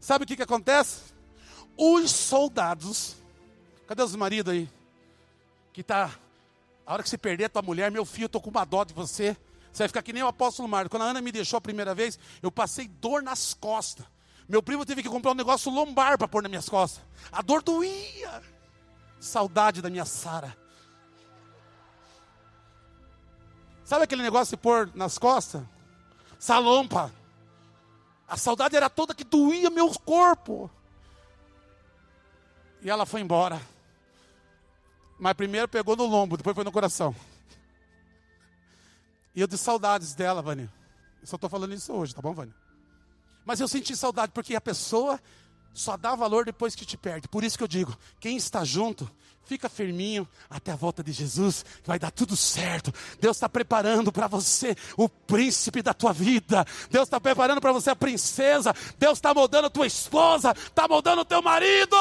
Sabe 0.00 0.24
o 0.24 0.26
que, 0.26 0.36
que 0.36 0.42
acontece? 0.42 1.08
os 1.78 2.10
soldados, 2.10 3.16
cadê 3.86 4.02
os 4.02 4.16
maridos 4.16 4.52
aí? 4.52 4.68
Que 5.72 5.84
tá, 5.84 6.10
a 6.84 6.92
hora 6.92 7.02
que 7.04 7.08
você 7.08 7.16
perder 7.16 7.44
a 7.44 7.48
tua 7.48 7.62
mulher, 7.62 7.88
meu 7.88 8.04
filho, 8.04 8.24
eu 8.24 8.28
tô 8.28 8.40
com 8.40 8.50
uma 8.50 8.64
dó 8.64 8.82
de 8.82 8.92
você. 8.92 9.36
Você 9.72 9.84
vai 9.84 9.88
ficar 9.88 10.02
que 10.02 10.12
nem 10.12 10.24
o 10.24 10.26
apóstolo 10.26 10.68
Marco. 10.68 10.90
Quando 10.90 11.02
a 11.02 11.10
Ana 11.10 11.20
me 11.20 11.30
deixou 11.30 11.56
a 11.56 11.60
primeira 11.60 11.94
vez, 11.94 12.18
eu 12.42 12.50
passei 12.50 12.88
dor 12.88 13.22
nas 13.22 13.54
costas. 13.54 14.04
Meu 14.48 14.60
primo 14.60 14.84
teve 14.84 15.02
que 15.02 15.08
comprar 15.08 15.30
um 15.30 15.36
negócio 15.36 15.70
lombar 15.70 16.18
para 16.18 16.26
pôr 16.26 16.42
nas 16.42 16.50
minhas 16.50 16.68
costas. 16.68 17.04
A 17.30 17.42
dor 17.42 17.62
doía. 17.62 18.42
Saudade 19.20 19.80
da 19.80 19.90
minha 19.90 20.04
Sara. 20.04 20.56
Sabe 23.84 24.04
aquele 24.04 24.22
negócio 24.22 24.56
de 24.56 24.62
pôr 24.62 24.90
nas 24.94 25.16
costas? 25.16 25.62
Salompa. 26.38 27.12
A 28.28 28.36
saudade 28.36 28.76
era 28.76 28.90
toda 28.90 29.14
que 29.14 29.24
doía 29.24 29.70
meu 29.70 29.88
corpo. 30.00 30.70
E 32.82 32.90
ela 32.90 33.06
foi 33.06 33.22
embora. 33.22 33.60
Mas 35.18 35.32
primeiro 35.32 35.66
pegou 35.66 35.96
no 35.96 36.04
lombo, 36.04 36.36
depois 36.36 36.54
foi 36.54 36.64
no 36.64 36.70
coração. 36.70 37.14
E 39.34 39.40
eu 39.40 39.46
de 39.46 39.56
saudades 39.56 40.14
dela, 40.14 40.42
Vânia. 40.42 40.72
Eu 41.20 41.26
só 41.26 41.36
estou 41.36 41.48
falando 41.50 41.74
isso 41.74 41.92
hoje, 41.92 42.14
tá 42.14 42.20
bom, 42.20 42.34
Vânia? 42.34 42.54
Mas 43.44 43.60
eu 43.60 43.66
senti 43.66 43.96
saudade 43.96 44.32
porque 44.32 44.54
a 44.54 44.60
pessoa 44.60 45.18
só 45.72 45.96
dá 45.96 46.14
valor 46.14 46.44
depois 46.44 46.74
que 46.74 46.84
te 46.84 46.96
perde. 46.96 47.28
Por 47.28 47.44
isso 47.44 47.56
que 47.56 47.64
eu 47.64 47.68
digo: 47.68 47.96
quem 48.18 48.36
está 48.36 48.64
junto, 48.64 49.10
fica 49.44 49.68
firminho 49.68 50.28
até 50.50 50.72
a 50.72 50.76
volta 50.76 51.02
de 51.02 51.12
Jesus, 51.12 51.64
que 51.82 51.88
vai 51.88 51.98
dar 51.98 52.10
tudo 52.10 52.36
certo. 52.36 52.92
Deus 53.20 53.36
está 53.36 53.48
preparando 53.48 54.12
para 54.12 54.26
você 54.26 54.76
o 54.96 55.08
príncipe 55.08 55.80
da 55.80 55.94
tua 55.94 56.12
vida. 56.12 56.66
Deus 56.90 57.04
está 57.04 57.20
preparando 57.20 57.60
para 57.60 57.72
você 57.72 57.90
a 57.90 57.96
princesa. 57.96 58.74
Deus 58.98 59.18
está 59.18 59.32
moldando 59.32 59.68
a 59.68 59.70
tua 59.70 59.86
esposa, 59.86 60.52
está 60.52 60.86
moldando 60.86 61.22
o 61.22 61.24
teu 61.24 61.40
marido. 61.40 61.96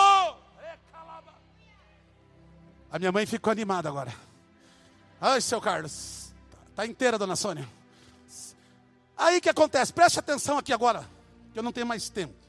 A 2.91 2.99
minha 2.99 3.11
mãe 3.11 3.25
ficou 3.25 3.51
animada 3.51 3.89
agora. 3.89 4.13
Ai, 5.19 5.41
seu 5.41 5.59
Carlos. 5.59 6.33
Está 6.69 6.85
inteira, 6.85 7.17
dona 7.17 7.35
Sônia. 7.35 7.67
Aí 9.17 9.41
que 9.41 9.49
acontece? 9.49 9.91
Preste 9.91 10.19
atenção 10.19 10.57
aqui 10.57 10.71
agora, 10.71 11.07
que 11.51 11.57
eu 11.57 11.63
não 11.63 11.71
tenho 11.71 11.87
mais 11.87 12.07
tempo. 12.07 12.46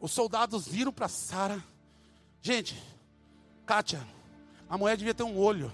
Os 0.00 0.12
soldados 0.12 0.66
viram 0.66 0.92
para 0.92 1.08
Sara. 1.08 1.62
Gente, 2.40 2.80
Kátia, 3.66 4.06
a 4.68 4.78
mulher 4.78 4.96
devia 4.96 5.14
ter 5.14 5.24
um 5.24 5.36
olho. 5.36 5.72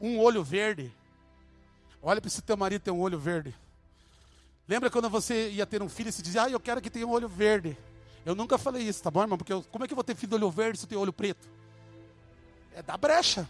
Um 0.00 0.18
olho 0.18 0.42
verde. 0.42 0.92
Olha 2.02 2.20
para 2.20 2.28
esse 2.28 2.42
teu 2.42 2.56
marido 2.56 2.82
ter 2.82 2.90
um 2.90 3.00
olho 3.00 3.18
verde. 3.18 3.54
Lembra 4.68 4.90
quando 4.90 5.08
você 5.08 5.50
ia 5.50 5.66
ter 5.66 5.82
um 5.82 5.88
filho 5.88 6.08
e 6.08 6.12
se 6.12 6.22
dizia, 6.22 6.44
ah, 6.44 6.50
eu 6.50 6.58
quero 6.58 6.80
que 6.80 6.90
tenha 6.90 7.06
um 7.06 7.10
olho 7.10 7.28
verde. 7.28 7.76
Eu 8.24 8.34
nunca 8.34 8.58
falei 8.58 8.82
isso, 8.82 9.02
tá 9.02 9.10
bom, 9.10 9.22
irmão? 9.22 9.38
Porque 9.38 9.52
eu, 9.52 9.62
como 9.70 9.84
é 9.84 9.86
que 9.86 9.92
eu 9.92 9.96
vou 9.96 10.04
ter 10.04 10.16
filho 10.16 10.30
de 10.30 10.34
olho 10.34 10.50
verde 10.50 10.78
se 10.78 10.84
eu 10.84 10.88
tenho 10.88 11.00
olho 11.00 11.12
preto? 11.12 11.48
É 12.74 12.82
da 12.82 12.96
brecha. 12.96 13.48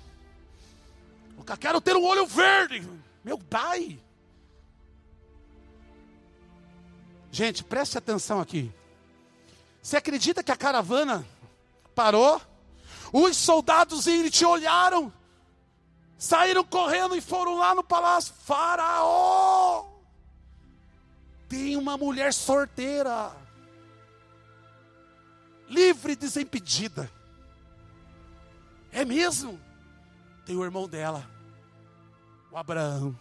Eu 1.36 1.56
quero 1.56 1.80
ter 1.80 1.96
um 1.96 2.04
olho 2.04 2.26
verde. 2.26 2.86
Meu 3.24 3.38
pai. 3.38 3.98
Gente, 7.32 7.64
preste 7.64 7.96
atenção 7.96 8.40
aqui. 8.40 8.70
Você 9.86 9.98
acredita 9.98 10.42
que 10.42 10.50
a 10.50 10.56
caravana 10.56 11.24
parou? 11.94 12.42
Os 13.12 13.36
soldados 13.36 14.08
indo 14.08 14.28
te 14.28 14.44
olharam, 14.44 15.12
saíram 16.18 16.64
correndo 16.64 17.14
e 17.14 17.20
foram 17.20 17.54
lá 17.54 17.72
no 17.72 17.84
palácio. 17.84 18.34
Faraó! 18.34 19.86
tem 21.48 21.76
uma 21.76 21.96
mulher 21.96 22.34
sorteira, 22.34 23.30
livre 25.68 26.14
e 26.14 26.16
desimpedida. 26.16 27.08
É 28.90 29.04
mesmo? 29.04 29.60
Tem 30.44 30.56
o 30.56 30.64
irmão 30.64 30.88
dela, 30.88 31.30
o 32.50 32.56
Abraão. 32.56 33.16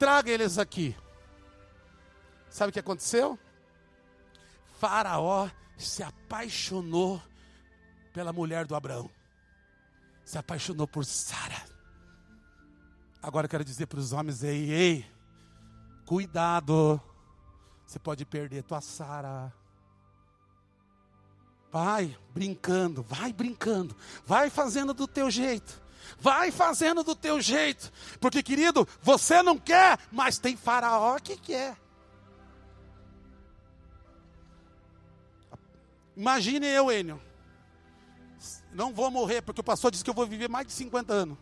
Traga 0.00 0.32
eles 0.32 0.58
aqui. 0.58 0.96
Sabe 2.50 2.70
o 2.70 2.72
que 2.72 2.80
aconteceu? 2.80 3.38
Faraó 4.78 5.50
se 5.76 6.02
apaixonou 6.02 7.20
pela 8.12 8.32
mulher 8.32 8.66
do 8.66 8.74
Abraão. 8.74 9.10
Se 10.24 10.38
apaixonou 10.38 10.86
por 10.86 11.04
Sara. 11.04 11.62
Agora 13.22 13.46
eu 13.46 13.50
quero 13.50 13.64
dizer 13.64 13.86
para 13.86 13.98
os 13.98 14.12
homens 14.12 14.42
ei, 14.42 14.70
ei, 14.70 15.06
cuidado. 16.06 17.00
Você 17.84 17.98
pode 17.98 18.24
perder 18.24 18.62
tua 18.62 18.80
Sara. 18.80 19.52
Vai 21.72 22.16
brincando, 22.32 23.02
vai 23.02 23.32
brincando, 23.32 23.96
vai 24.24 24.48
fazendo 24.48 24.94
do 24.94 25.06
teu 25.06 25.30
jeito. 25.30 25.82
Vai 26.18 26.50
fazendo 26.50 27.02
do 27.02 27.14
teu 27.14 27.40
jeito. 27.40 27.92
Porque, 28.20 28.42
querido, 28.42 28.88
você 29.02 29.42
não 29.42 29.58
quer, 29.58 29.98
mas 30.10 30.38
tem 30.38 30.56
faraó 30.56 31.18
que 31.18 31.36
quer. 31.36 31.76
Imagine 36.18 36.66
eu, 36.66 36.90
Enio. 36.90 37.22
Não 38.72 38.92
vou 38.92 39.08
morrer, 39.08 39.40
porque 39.40 39.60
o 39.60 39.64
pastor 39.64 39.92
disse 39.92 40.02
que 40.02 40.10
eu 40.10 40.14
vou 40.14 40.26
viver 40.26 40.48
mais 40.48 40.66
de 40.66 40.72
50 40.72 41.12
anos. 41.12 41.38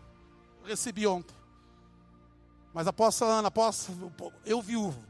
Recebi 0.65 1.07
ontem. 1.07 1.35
Mas 2.75 2.87
apóstola 2.87 3.33
Ana, 3.33 3.49
apóstola, 3.49 4.13
eu 4.45 4.61
viúvo. 4.61 5.03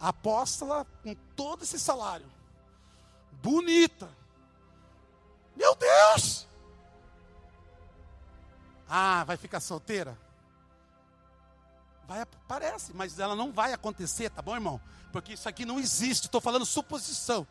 Apóstola 0.00 0.84
com 1.04 1.14
todo 1.36 1.62
esse 1.62 1.78
salário. 1.78 2.26
Bonita. 3.40 4.08
Meu 5.54 5.76
Deus! 5.76 6.48
Ah, 8.88 9.22
vai 9.22 9.36
ficar 9.36 9.60
solteira? 9.60 10.18
Vai, 12.08 12.26
parece, 12.48 12.92
mas 12.92 13.20
ela 13.20 13.36
não 13.36 13.52
vai 13.52 13.72
acontecer, 13.72 14.30
tá 14.30 14.42
bom, 14.42 14.56
irmão? 14.56 14.80
Porque 15.12 15.34
isso 15.34 15.48
aqui 15.48 15.64
não 15.64 15.78
existe, 15.78 16.24
estou 16.24 16.40
falando 16.40 16.66
suposição. 16.66 17.46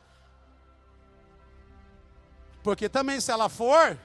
Porque 2.70 2.88
também 2.88 3.20
se 3.20 3.32
ela 3.32 3.50
for, 3.50 3.98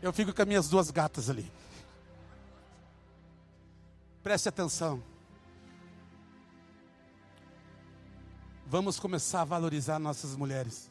eu 0.00 0.10
fico 0.14 0.32
com 0.32 0.40
as 0.40 0.48
minhas 0.48 0.66
duas 0.66 0.90
gatas 0.90 1.28
ali. 1.28 1.52
Preste 4.22 4.48
atenção. 4.48 5.02
Vamos 8.64 8.98
começar 8.98 9.42
a 9.42 9.44
valorizar 9.44 9.98
nossas 9.98 10.34
mulheres. 10.34 10.90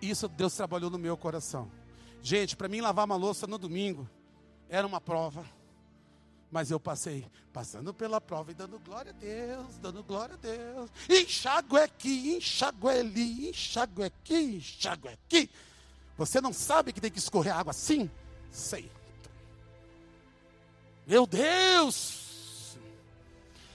Isso 0.00 0.28
Deus 0.28 0.54
trabalhou 0.54 0.90
no 0.90 0.96
meu 0.96 1.16
coração. 1.16 1.68
Gente, 2.22 2.56
para 2.56 2.68
mim 2.68 2.80
lavar 2.80 3.04
uma 3.04 3.16
louça 3.16 3.48
no 3.48 3.58
domingo 3.58 4.08
era 4.68 4.86
uma 4.86 5.00
prova. 5.00 5.44
Mas 6.52 6.70
eu 6.70 6.78
passei, 6.78 7.26
passando 7.50 7.94
pela 7.94 8.20
prova 8.20 8.50
e 8.50 8.54
dando 8.54 8.78
glória 8.78 9.10
a 9.10 9.14
Deus, 9.14 9.78
dando 9.78 10.04
glória 10.04 10.34
a 10.34 10.36
Deus. 10.36 10.90
Enxago 11.08 11.78
aqui, 11.78 12.36
enxago 12.36 12.90
ali, 12.90 13.48
enxago 13.48 14.04
aqui, 14.04 14.56
enxago 14.56 15.08
aqui. 15.08 15.48
Você 16.18 16.42
não 16.42 16.52
sabe 16.52 16.92
que 16.92 17.00
tem 17.00 17.10
que 17.10 17.18
escorrer 17.18 17.56
água 17.56 17.70
assim? 17.70 18.10
Sei. 18.50 18.92
Meu 21.06 21.26
Deus! 21.26 22.76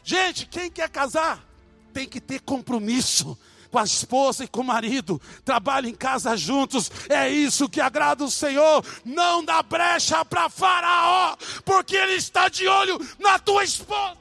Gente, 0.03 0.45
quem 0.45 0.69
quer 0.69 0.89
casar 0.91 1.43
tem 1.91 2.07
que 2.07 2.21
ter 2.21 2.41
compromisso 2.41 3.35
com 3.69 3.79
a 3.79 3.83
esposa 3.83 4.43
e 4.43 4.47
com 4.47 4.61
o 4.61 4.63
marido, 4.63 5.21
trabalhem 5.43 5.91
em 5.91 5.95
casa 5.95 6.35
juntos, 6.35 6.91
é 7.09 7.29
isso 7.29 7.69
que 7.69 7.81
agrada 7.81 8.23
o 8.23 8.31
Senhor. 8.31 8.85
Não 9.03 9.43
dá 9.43 9.61
brecha 9.61 10.23
para 10.25 10.49
Faraó, 10.49 11.35
porque 11.63 11.95
ele 11.95 12.13
está 12.13 12.49
de 12.49 12.67
olho 12.67 12.97
na 13.19 13.37
tua 13.39 13.63
esposa. 13.63 14.17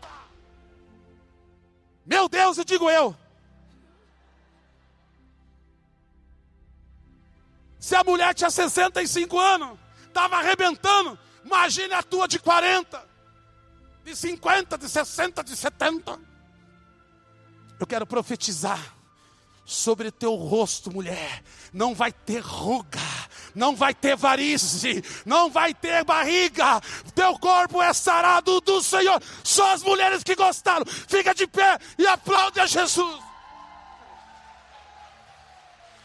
Meu 2.04 2.28
Deus, 2.28 2.59
eu 2.59 2.64
digo 2.64 2.88
eu. 2.88 3.16
Se 7.80 7.94
a 7.94 8.02
mulher 8.02 8.35
tinha 8.35 8.50
65 8.50 9.38
anos, 9.38 9.78
estava 10.06 10.38
arrebentando, 10.38 11.18
imagine 11.44 11.94
a 11.94 12.02
tua 12.02 12.26
de 12.26 12.38
40, 12.38 13.04
de 14.04 14.16
50, 14.16 14.78
de 14.78 14.88
60, 14.88 15.44
de 15.44 15.56
70. 15.56 16.18
Eu 17.78 17.87
quero 17.87 18.06
profetizar 18.06 18.95
sobre 19.66 20.12
teu 20.12 20.37
rosto, 20.37 20.92
mulher, 20.92 21.42
não 21.72 21.92
vai 21.92 22.12
ter 22.12 22.38
ruga, 22.38 23.00
não 23.52 23.74
vai 23.74 23.92
ter 23.92 24.14
varize, 24.14 25.02
não 25.26 25.50
vai 25.50 25.74
ter 25.74 26.05
barriga, 26.05 26.81
teu 27.16 27.37
corpo 27.37 27.83
é 27.83 27.92
sarado 27.92 28.61
do 28.61 28.81
Senhor. 28.81 29.20
Só 29.42 29.72
as 29.72 29.83
mulheres 29.83 30.22
que 30.22 30.37
gostaram, 30.37 30.87
fica 30.87 31.35
de 31.35 31.48
pé 31.48 31.79
e 31.98 32.07
aplaude 32.07 32.61
a 32.61 32.66
Jesus. 32.66 33.20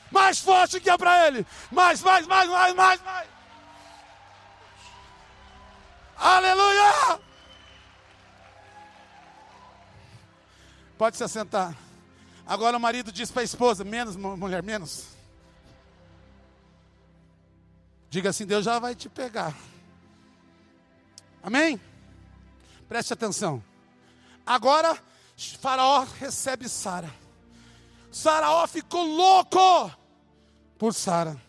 Mais 0.09 0.39
forte 0.39 0.79
que 0.81 0.89
é 0.89 0.97
para 0.97 1.27
Ele, 1.27 1.45
mais, 1.71 2.01
mais, 2.01 2.25
mais, 2.25 2.49
mais, 2.49 2.73
mais, 2.73 3.01
mais. 3.03 3.29
Aleluia! 6.17 7.19
Pode 10.97 11.15
se 11.17 11.23
assentar. 11.23 11.75
Agora 12.45 12.77
o 12.77 12.79
marido 12.79 13.11
diz 13.11 13.31
para 13.31 13.41
a 13.41 13.45
esposa: 13.45 13.83
menos, 13.83 14.15
mulher, 14.15 14.63
menos. 14.63 15.05
Diga 18.09 18.29
assim: 18.29 18.45
Deus 18.45 18.65
já 18.65 18.79
vai 18.79 18.95
te 18.95 19.07
pegar. 19.07 19.55
Amém? 21.41 21.79
Preste 22.87 23.13
atenção. 23.13 23.63
Agora, 24.45 24.97
Faraó 25.59 26.05
recebe 26.19 26.67
Sara. 26.67 27.09
Faraó 28.11 28.67
ficou 28.67 29.03
louco 29.03 29.91
por 30.77 30.93
Sara. 30.93 31.39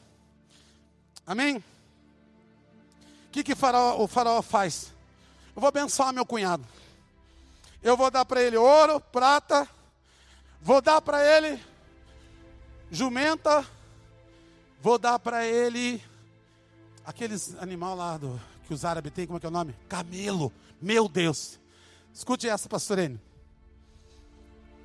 Amém? 1.26 1.56
O 1.56 3.30
que, 3.32 3.42
que 3.42 3.54
faraó, 3.54 4.02
o 4.02 4.06
faraó 4.06 4.42
faz? 4.42 4.92
Eu 5.54 5.60
vou 5.60 5.68
abençoar 5.68 6.12
meu 6.12 6.24
cunhado. 6.24 6.64
Eu 7.82 7.96
vou 7.96 8.10
dar 8.10 8.24
para 8.24 8.42
ele 8.42 8.56
ouro, 8.56 9.00
prata, 9.00 9.68
Vou 10.62 10.80
dar 10.80 11.00
para 11.00 11.24
ele 11.24 11.60
jumenta, 12.88 13.66
vou 14.80 14.98
dar 14.98 15.18
para 15.18 15.46
ele 15.46 16.00
aqueles 17.04 17.56
animal 17.56 17.96
lá 17.96 18.16
do, 18.16 18.40
que 18.66 18.72
os 18.72 18.84
árabes 18.84 19.12
têm, 19.12 19.26
como 19.26 19.38
é 19.38 19.40
que 19.40 19.46
é 19.46 19.48
o 19.48 19.52
nome? 19.52 19.74
Camelo. 19.88 20.52
Meu 20.80 21.08
Deus. 21.08 21.58
Escute 22.14 22.48
essa, 22.48 22.68
pastorene. 22.68 23.20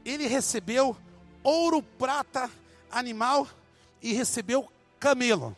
Ele 0.03 0.25
recebeu 0.25 0.97
ouro, 1.43 1.83
prata, 1.83 2.49
animal 2.89 3.47
e 4.01 4.13
recebeu 4.13 4.71
camelo. 4.99 5.55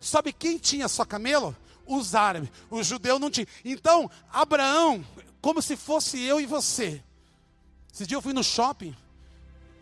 Sabe 0.00 0.32
quem 0.32 0.58
tinha 0.58 0.88
só 0.88 1.04
camelo? 1.04 1.56
Os 1.86 2.14
árabes. 2.14 2.50
O 2.68 2.82
judeu 2.82 3.18
não 3.18 3.30
tinha. 3.30 3.46
Então, 3.64 4.10
Abraão, 4.30 5.04
como 5.40 5.62
se 5.62 5.76
fosse 5.76 6.20
eu 6.20 6.40
e 6.40 6.46
você. 6.46 7.02
Esse 7.92 8.06
dia 8.06 8.16
eu 8.16 8.22
fui 8.22 8.32
no 8.32 8.42
shopping, 8.42 8.96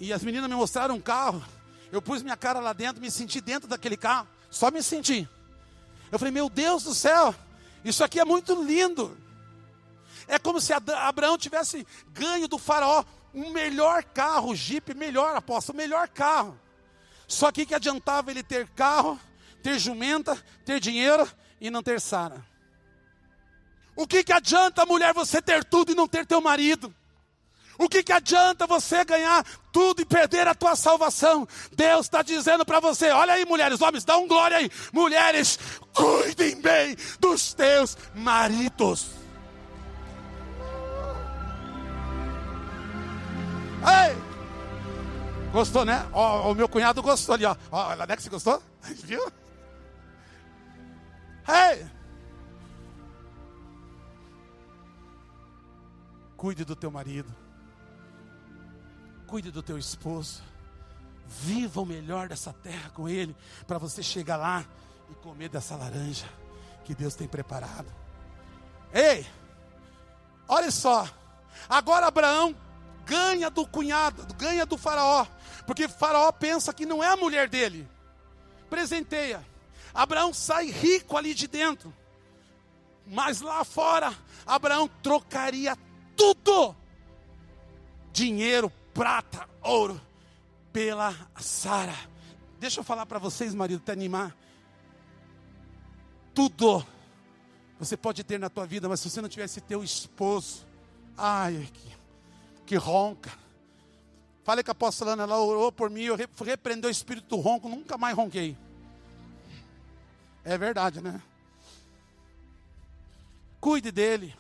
e 0.01 0.13
as 0.13 0.25
meninas 0.25 0.49
me 0.49 0.57
mostraram 0.57 0.95
um 0.95 1.01
carro. 1.01 1.45
Eu 1.93 2.01
pus 2.01 2.23
minha 2.23 2.37
cara 2.37 2.59
lá 2.59 2.73
dentro, 2.73 3.03
me 3.03 3.11
senti 3.11 3.41
dentro 3.41 3.69
daquele 3.69 3.97
carro. 3.97 4.27
Só 4.51 4.71
me 4.71 4.83
senti. 4.83 5.29
Eu 6.11 6.19
falei, 6.19 6.33
meu 6.33 6.49
Deus 6.49 6.85
do 6.85 6.95
céu, 6.95 7.35
isso 7.85 8.03
aqui 8.03 8.19
é 8.19 8.25
muito 8.25 8.61
lindo. 8.63 9.17
É 10.27 10.39
como 10.39 10.61
se 10.61 10.73
Abraão 10.73 11.37
tivesse 11.37 11.87
ganho 12.13 12.49
do 12.49 12.59
faraó 12.59 13.05
um 13.35 13.51
melhor 13.51 14.03
carro, 14.03 14.55
Jeep 14.55 14.95
melhor, 14.95 15.37
aposto, 15.37 15.71
o 15.71 15.77
melhor 15.77 16.09
carro. 16.09 16.59
Só 17.29 17.53
que 17.53 17.67
que 17.67 17.75
adiantava 17.75 18.31
ele 18.31 18.43
ter 18.43 18.67
carro, 18.69 19.21
ter 19.63 19.79
jumenta, 19.79 20.37
ter 20.65 20.81
dinheiro 20.81 21.29
e 21.61 21.71
não 21.71 21.83
ter 21.83 22.01
Sara? 22.01 22.45
O 23.95 24.07
que 24.07 24.25
que 24.25 24.33
adianta, 24.33 24.87
mulher, 24.87 25.13
você 25.13 25.43
ter 25.43 25.63
tudo 25.63 25.93
e 25.93 25.95
não 25.95 26.09
ter 26.09 26.27
teu 26.27 26.41
marido? 26.41 26.95
O 27.81 27.89
que, 27.89 28.03
que 28.03 28.13
adianta 28.13 28.67
você 28.67 29.03
ganhar 29.07 29.43
tudo 29.73 30.03
e 30.03 30.05
perder 30.05 30.47
a 30.47 30.55
tua 30.55 30.77
salvação? 30.77 31.49
Deus 31.75 32.05
está 32.05 32.21
dizendo 32.21 32.63
para 32.63 32.79
você: 32.79 33.11
olha 33.11 33.33
aí, 33.33 33.47
mulheres, 33.47 33.81
homens, 33.81 34.05
um 34.07 34.29
glória 34.29 34.59
aí. 34.59 34.71
Mulheres, 34.93 35.59
cuidem 35.95 36.61
bem 36.61 36.95
dos 37.19 37.55
teus 37.55 37.97
maridos. 38.15 39.13
Ei! 43.81 44.15
Gostou, 45.51 45.87
né? 45.87 46.07
Ó, 46.13 46.53
o 46.53 46.55
meu 46.55 46.69
cunhado 46.69 47.01
gostou 47.01 47.35
ali, 47.35 47.47
ó. 47.47 47.57
Ó, 47.73 47.93
Alex, 47.93 48.29
gostou? 48.29 48.63
Viu? 49.05 49.27
Ei! 51.49 51.87
Cuide 56.37 56.63
do 56.63 56.77
teu 56.77 56.91
marido. 56.91 57.35
Cuide 59.31 59.53
do 59.53 59.63
teu 59.63 59.79
esposo. 59.79 60.43
Viva 61.25 61.81
o 61.81 61.87
melhor 61.87 62.29
dessa 62.29 62.53
terra 62.53 62.91
com 62.91 63.09
ele, 63.09 63.37
para 63.65 63.79
você 63.79 64.03
chegar 64.03 64.37
lá 64.37 64.65
e 65.09 65.15
comer 65.15 65.49
dessa 65.49 65.77
laranja 65.77 66.29
que 66.85 66.97
Deus 66.97 67.15
tem 67.15 67.29
preparado. 67.29 67.87
Ei, 68.93 69.25
olha 70.49 70.73
só. 70.73 71.09
Agora 71.69 72.09
Abraão 72.09 72.57
ganha 73.07 73.49
do 73.49 73.65
cunhado, 73.65 74.35
ganha 74.35 74.67
do 74.67 74.77
faraó, 74.77 75.25
porque 75.65 75.87
faraó 75.87 76.33
pensa 76.33 76.75
que 76.75 76.85
não 76.85 77.01
é 77.03 77.07
a 77.07 77.17
mulher 77.17 77.49
dele. 77.49 77.89
Presenteia. 78.69 79.47
Abraão 79.95 80.35
sai 80.35 80.73
rico 80.73 81.17
ali 81.17 81.35
de 81.35 81.47
dentro. 81.47 81.95
Mas 83.07 83.41
lá 83.41 83.63
fora, 83.63 84.13
Abraão 84.45 84.91
trocaria 85.01 85.79
tudo: 86.17 86.75
dinheiro, 88.13 88.73
prata, 88.93 89.49
ouro, 89.63 90.01
pela 90.73 91.15
Sara. 91.39 91.97
Deixa 92.59 92.81
eu 92.81 92.85
falar 92.85 93.07
para 93.07 93.19
vocês, 93.19 93.55
marido, 93.55 93.81
te 93.81 93.91
animar. 93.91 94.37
Tudo 96.35 96.85
você 97.79 97.97
pode 97.97 98.23
ter 98.23 98.39
na 98.39 98.51
tua 98.51 98.67
vida, 98.67 98.89
mas 98.89 99.01
se 99.01 99.09
você 99.09 99.23
não 99.23 99.29
tivesse 99.29 99.61
teu 99.61 99.83
esposo, 99.83 100.67
ai, 101.17 101.67
que, 101.73 101.97
que 102.67 102.77
ronca. 102.77 103.33
Falei 104.45 104.63
com 104.63 104.71
a 104.71 104.73
apóstola 104.73 105.13
Ana, 105.13 105.23
ela 105.23 105.41
orou 105.41 105.73
por 105.73 105.89
mim, 105.89 106.03
eu 106.03 106.17
repreendeu 106.45 106.89
o 106.89 106.91
espírito 106.91 107.37
ronco, 107.37 107.69
nunca 107.69 107.97
mais 107.97 108.15
ronquei. 108.15 108.57
É 110.45 110.59
verdade, 110.59 111.01
né? 111.01 111.23
Cuide 113.61 113.91
dele. 113.91 114.35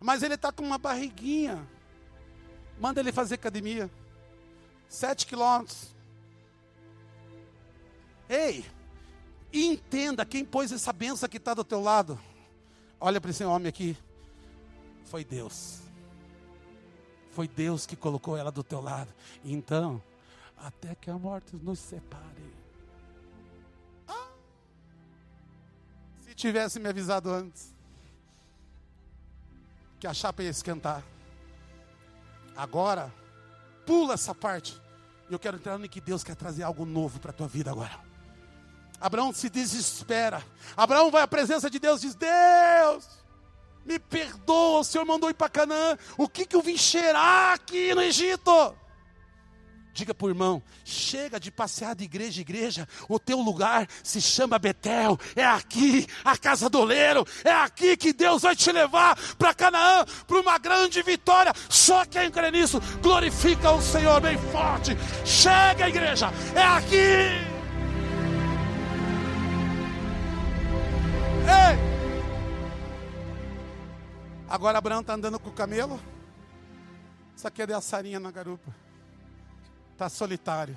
Mas 0.00 0.22
ele 0.22 0.34
está 0.34 0.52
com 0.52 0.62
uma 0.62 0.76
barriguinha. 0.76 1.66
Manda 2.78 3.00
ele 3.00 3.12
fazer 3.12 3.36
academia. 3.36 3.90
Sete 4.88 5.26
quilômetros. 5.26 5.88
Ei, 8.28 8.64
entenda 9.52 10.24
quem 10.24 10.44
pôs 10.44 10.72
essa 10.72 10.92
benção 10.92 11.28
que 11.28 11.36
está 11.36 11.54
do 11.54 11.64
teu 11.64 11.80
lado. 11.80 12.18
Olha 13.00 13.20
para 13.20 13.30
esse 13.30 13.44
homem 13.44 13.68
aqui. 13.68 13.96
Foi 15.04 15.24
Deus. 15.24 15.80
Foi 17.32 17.48
Deus 17.48 17.86
que 17.86 17.96
colocou 17.96 18.36
ela 18.36 18.50
do 18.50 18.62
teu 18.62 18.80
lado. 18.80 19.12
Então, 19.44 20.02
até 20.56 20.94
que 20.94 21.10
a 21.10 21.18
morte 21.18 21.56
nos 21.56 21.78
separe. 21.78 22.54
Ah, 24.08 24.28
se 26.24 26.34
tivesse 26.34 26.78
me 26.78 26.88
avisado 26.88 27.30
antes 27.30 27.74
que 30.00 30.06
a 30.06 30.14
chapa 30.14 30.42
ia 30.42 30.50
esquentar. 30.50 31.02
Agora, 32.56 33.12
pula 33.84 34.14
essa 34.14 34.34
parte. 34.34 34.80
Eu 35.30 35.38
quero 35.38 35.56
entrar 35.56 35.78
no 35.78 35.88
que 35.88 36.00
Deus 36.00 36.22
quer 36.22 36.36
trazer 36.36 36.62
algo 36.62 36.84
novo 36.84 37.18
para 37.18 37.30
a 37.30 37.34
tua 37.34 37.48
vida 37.48 37.70
agora. 37.70 37.98
Abraão 39.00 39.32
se 39.32 39.50
desespera. 39.50 40.42
Abraão 40.76 41.10
vai 41.10 41.22
à 41.22 41.28
presença 41.28 41.68
de 41.68 41.78
Deus 41.78 42.02
e 42.02 42.06
diz: 42.06 42.14
Deus, 42.14 43.06
me 43.84 43.98
perdoa, 43.98 44.80
o 44.80 44.84
Senhor 44.84 45.04
mandou 45.04 45.28
ir 45.28 45.34
para 45.34 45.48
Canaã. 45.48 45.98
O 46.16 46.28
que, 46.28 46.46
que 46.46 46.56
eu 46.56 46.62
vim 46.62 46.76
cheirar 46.76 47.54
aqui 47.54 47.94
no 47.94 48.02
Egito? 48.02 48.74
Diga 49.94 50.12
para 50.12 50.26
o 50.26 50.30
irmão: 50.30 50.60
chega 50.84 51.38
de 51.38 51.52
passear 51.52 51.94
de 51.94 52.02
igreja 52.02 52.40
em 52.40 52.42
igreja, 52.42 52.88
o 53.08 53.16
teu 53.16 53.38
lugar 53.38 53.86
se 54.02 54.20
chama 54.20 54.58
Betel, 54.58 55.16
é 55.36 55.44
aqui 55.44 56.04
a 56.24 56.36
casa 56.36 56.68
do 56.68 56.80
oleiro, 56.80 57.24
é 57.44 57.52
aqui 57.52 57.96
que 57.96 58.12
Deus 58.12 58.42
vai 58.42 58.56
te 58.56 58.72
levar 58.72 59.16
para 59.38 59.54
Canaã, 59.54 60.04
para 60.26 60.40
uma 60.40 60.58
grande 60.58 61.00
vitória. 61.00 61.52
Só 61.68 62.04
quem 62.04 62.28
crê 62.28 62.50
nisso, 62.50 62.80
glorifica 63.00 63.70
o 63.70 63.80
Senhor 63.80 64.20
bem 64.20 64.36
forte. 64.36 64.96
Chega, 65.24 65.88
igreja, 65.88 66.28
é 66.56 66.62
aqui. 66.62 66.96
Ei! 71.46 71.94
Agora 74.48 74.78
Abraão 74.78 75.02
está 75.02 75.14
andando 75.14 75.38
com 75.38 75.50
o 75.50 75.52
camelo. 75.52 76.00
Isso 77.36 77.46
aqui 77.46 77.62
é 77.62 77.72
a 77.72 77.80
sarinha 77.80 78.18
na 78.18 78.32
garupa 78.32 78.83
está 79.94 80.08
solitário. 80.08 80.76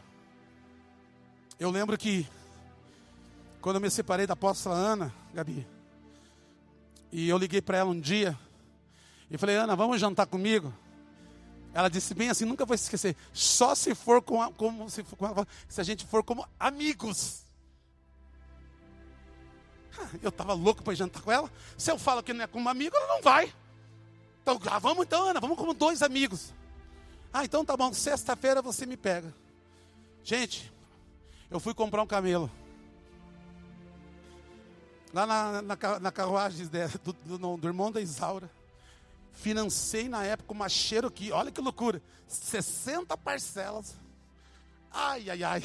Eu 1.59 1.71
lembro 1.71 1.97
que 1.97 2.25
quando 3.59 3.77
eu 3.77 3.81
me 3.81 3.89
separei 3.89 4.27
da 4.27 4.33
apóstola 4.33 4.75
Ana, 4.75 5.13
Gabi, 5.33 5.67
e 7.11 7.27
eu 7.27 7.37
liguei 7.37 7.61
para 7.61 7.79
ela 7.79 7.89
um 7.89 7.99
dia 7.99 8.37
e 9.29 9.37
falei, 9.37 9.55
Ana, 9.55 9.75
vamos 9.75 9.99
jantar 9.99 10.27
comigo? 10.27 10.71
Ela 11.73 11.89
disse 11.89 12.13
bem 12.13 12.29
assim, 12.29 12.45
nunca 12.45 12.65
vou 12.65 12.75
esquecer, 12.75 13.15
só 13.33 13.73
se 13.75 13.93
for 13.95 14.21
com, 14.21 14.41
a, 14.41 14.51
como 14.51 14.89
se, 14.89 15.03
se 15.67 15.81
a 15.81 15.83
gente 15.83 16.05
for 16.05 16.23
como 16.23 16.47
amigos. 16.59 17.43
Eu 20.21 20.29
estava 20.29 20.53
louco 20.53 20.83
para 20.83 20.93
jantar 20.93 21.23
com 21.23 21.31
ela. 21.31 21.51
Se 21.75 21.91
eu 21.91 21.97
falo 21.97 22.21
que 22.21 22.31
não 22.31 22.43
é 22.43 22.47
como 22.47 22.69
amigo, 22.69 22.95
ela 22.95 23.15
não 23.15 23.21
vai. 23.23 23.51
Então, 24.43 24.59
ah, 24.67 24.77
vamos 24.77 25.05
então, 25.05 25.27
Ana, 25.27 25.39
vamos 25.39 25.57
como 25.57 25.73
dois 25.73 26.03
amigos. 26.03 26.53
Ah, 27.37 27.45
então 27.45 27.63
tá 27.63 27.77
bom, 27.77 27.93
sexta-feira 27.93 28.63
você 28.63 28.83
me 28.83 28.97
pega. 28.97 29.31
Gente, 30.23 30.73
eu 31.51 31.59
fui 31.59 31.71
comprar 31.71 32.01
um 32.01 32.07
camelo. 32.07 32.49
Lá 35.13 35.27
na, 35.27 35.61
na, 35.61 35.99
na 35.99 36.11
carruagem 36.11 36.67
do, 37.03 37.13
do, 37.13 37.57
do, 37.57 37.67
irmão 37.67 37.91
da 37.91 38.01
Isaura. 38.01 38.49
Financei 39.33 40.09
na 40.09 40.23
época 40.23 40.51
uma 40.51 40.67
Cherokee. 40.67 41.31
Olha 41.31 41.51
que 41.51 41.61
loucura. 41.61 42.01
60 42.27 43.15
parcelas. 43.17 43.95
Ai, 44.91 45.29
ai, 45.29 45.43
ai. 45.43 45.63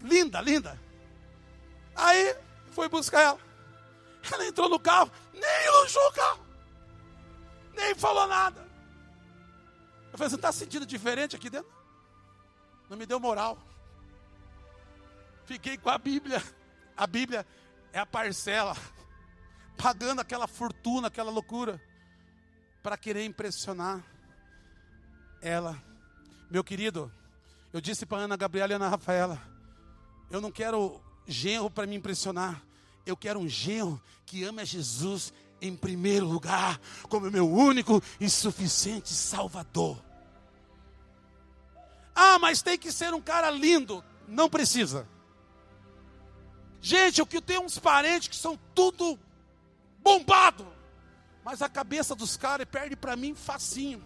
Linda, 0.00 0.40
linda. 0.40 0.80
Aí, 1.94 2.34
fui 2.70 2.88
buscar 2.88 3.20
ela. 3.20 3.40
Ela 4.32 4.46
entrou 4.46 4.70
no 4.70 4.80
carro, 4.80 5.12
nem 5.34 5.66
elogiou 5.66 6.12
o. 6.12 6.40
Nem 7.74 7.94
falou 7.94 8.26
nada. 8.26 8.65
Eu 10.16 10.18
falei, 10.18 10.30
você 10.30 10.36
está 10.36 10.50
sentindo 10.50 10.86
diferente 10.86 11.36
aqui 11.36 11.50
dentro? 11.50 11.70
Não 12.88 12.96
me 12.96 13.04
deu 13.04 13.20
moral. 13.20 13.58
Fiquei 15.44 15.76
com 15.76 15.90
a 15.90 15.98
Bíblia. 15.98 16.42
A 16.96 17.06
Bíblia 17.06 17.46
é 17.92 17.98
a 17.98 18.06
parcela. 18.06 18.74
Pagando 19.76 20.22
aquela 20.22 20.46
fortuna, 20.46 21.08
aquela 21.08 21.30
loucura. 21.30 21.78
Para 22.82 22.96
querer 22.96 23.26
impressionar 23.26 24.02
ela. 25.42 25.76
Meu 26.50 26.64
querido, 26.64 27.12
eu 27.70 27.80
disse 27.82 28.06
para 28.06 28.22
Ana 28.22 28.38
Gabriela 28.38 28.72
e 28.72 28.76
Ana 28.76 28.88
Rafaela: 28.88 29.38
Eu 30.30 30.40
não 30.40 30.50
quero 30.50 30.98
genro 31.26 31.70
para 31.70 31.86
me 31.86 31.94
impressionar. 31.94 32.62
Eu 33.04 33.18
quero 33.18 33.38
um 33.38 33.46
genro 33.46 34.02
que 34.24 34.44
ame 34.44 34.62
a 34.62 34.64
Jesus 34.64 35.30
em 35.60 35.76
primeiro 35.76 36.24
lugar, 36.24 36.80
como 37.02 37.30
meu 37.30 37.46
único 37.50 38.02
e 38.18 38.30
suficiente 38.30 39.12
Salvador. 39.12 40.05
Ah, 42.18 42.38
mas 42.38 42.62
tem 42.62 42.78
que 42.78 42.90
ser 42.90 43.12
um 43.12 43.20
cara 43.20 43.50
lindo. 43.50 44.02
Não 44.26 44.48
precisa. 44.48 45.06
Gente, 46.80 47.20
eu 47.20 47.26
que 47.26 47.42
tenho 47.42 47.60
uns 47.60 47.78
parentes 47.78 48.28
que 48.28 48.36
são 48.36 48.58
tudo 48.74 49.18
bombado, 49.98 50.66
mas 51.44 51.60
a 51.60 51.68
cabeça 51.68 52.14
dos 52.14 52.36
caras 52.36 52.66
perde 52.66 52.96
para 52.96 53.16
mim 53.16 53.34
facinho. 53.34 54.02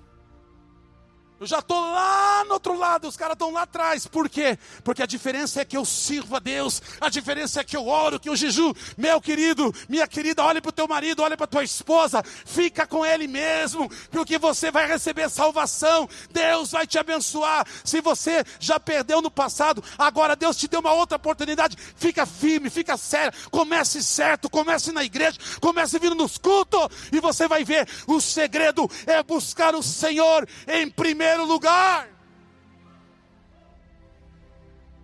Eu 1.40 1.46
já 1.46 1.60
estou 1.60 1.80
lá 1.80 2.44
no 2.44 2.52
outro 2.52 2.76
lado, 2.76 3.08
os 3.08 3.16
caras 3.16 3.32
estão 3.32 3.50
lá 3.50 3.62
atrás. 3.62 4.06
Por 4.06 4.28
quê? 4.28 4.58
Porque 4.84 5.02
a 5.02 5.06
diferença 5.06 5.62
é 5.62 5.64
que 5.64 5.74
eu 5.74 5.86
sirvo 5.86 6.36
a 6.36 6.38
Deus, 6.38 6.82
a 7.00 7.08
diferença 7.08 7.62
é 7.62 7.64
que 7.64 7.74
eu 7.74 7.88
oro, 7.88 8.20
que 8.20 8.28
eu 8.28 8.36
jejum. 8.36 8.74
Meu 8.94 9.22
querido, 9.22 9.74
minha 9.88 10.06
querida, 10.06 10.44
olhe 10.44 10.60
para 10.60 10.68
o 10.68 10.72
teu 10.72 10.86
marido, 10.86 11.22
olhe 11.22 11.38
para 11.38 11.46
tua 11.46 11.64
esposa, 11.64 12.22
fica 12.22 12.86
com 12.86 13.06
ele 13.06 13.26
mesmo, 13.26 13.90
porque 14.10 14.36
você 14.36 14.70
vai 14.70 14.86
receber 14.86 15.30
salvação. 15.30 16.06
Deus 16.30 16.72
vai 16.72 16.86
te 16.86 16.98
abençoar. 16.98 17.66
Se 17.84 18.02
você 18.02 18.44
já 18.58 18.78
perdeu 18.78 19.22
no 19.22 19.30
passado, 19.30 19.82
agora 19.96 20.36
Deus 20.36 20.58
te 20.58 20.68
deu 20.68 20.80
uma 20.80 20.92
outra 20.92 21.16
oportunidade. 21.16 21.74
Fica 21.96 22.26
firme, 22.26 22.68
fica 22.68 22.98
sério, 22.98 23.32
comece 23.50 24.02
certo, 24.02 24.50
comece 24.50 24.92
na 24.92 25.02
igreja, 25.02 25.38
comece 25.58 25.98
vindo 25.98 26.14
nos 26.14 26.36
cultos, 26.36 26.86
e 27.10 27.18
você 27.18 27.48
vai 27.48 27.64
ver: 27.64 27.88
o 28.06 28.20
segredo 28.20 28.90
é 29.06 29.22
buscar 29.22 29.74
o 29.74 29.82
Senhor 29.82 30.46
em 30.68 30.90
primeiro 30.90 31.29
primeiro 31.30 31.44
lugar. 31.44 32.08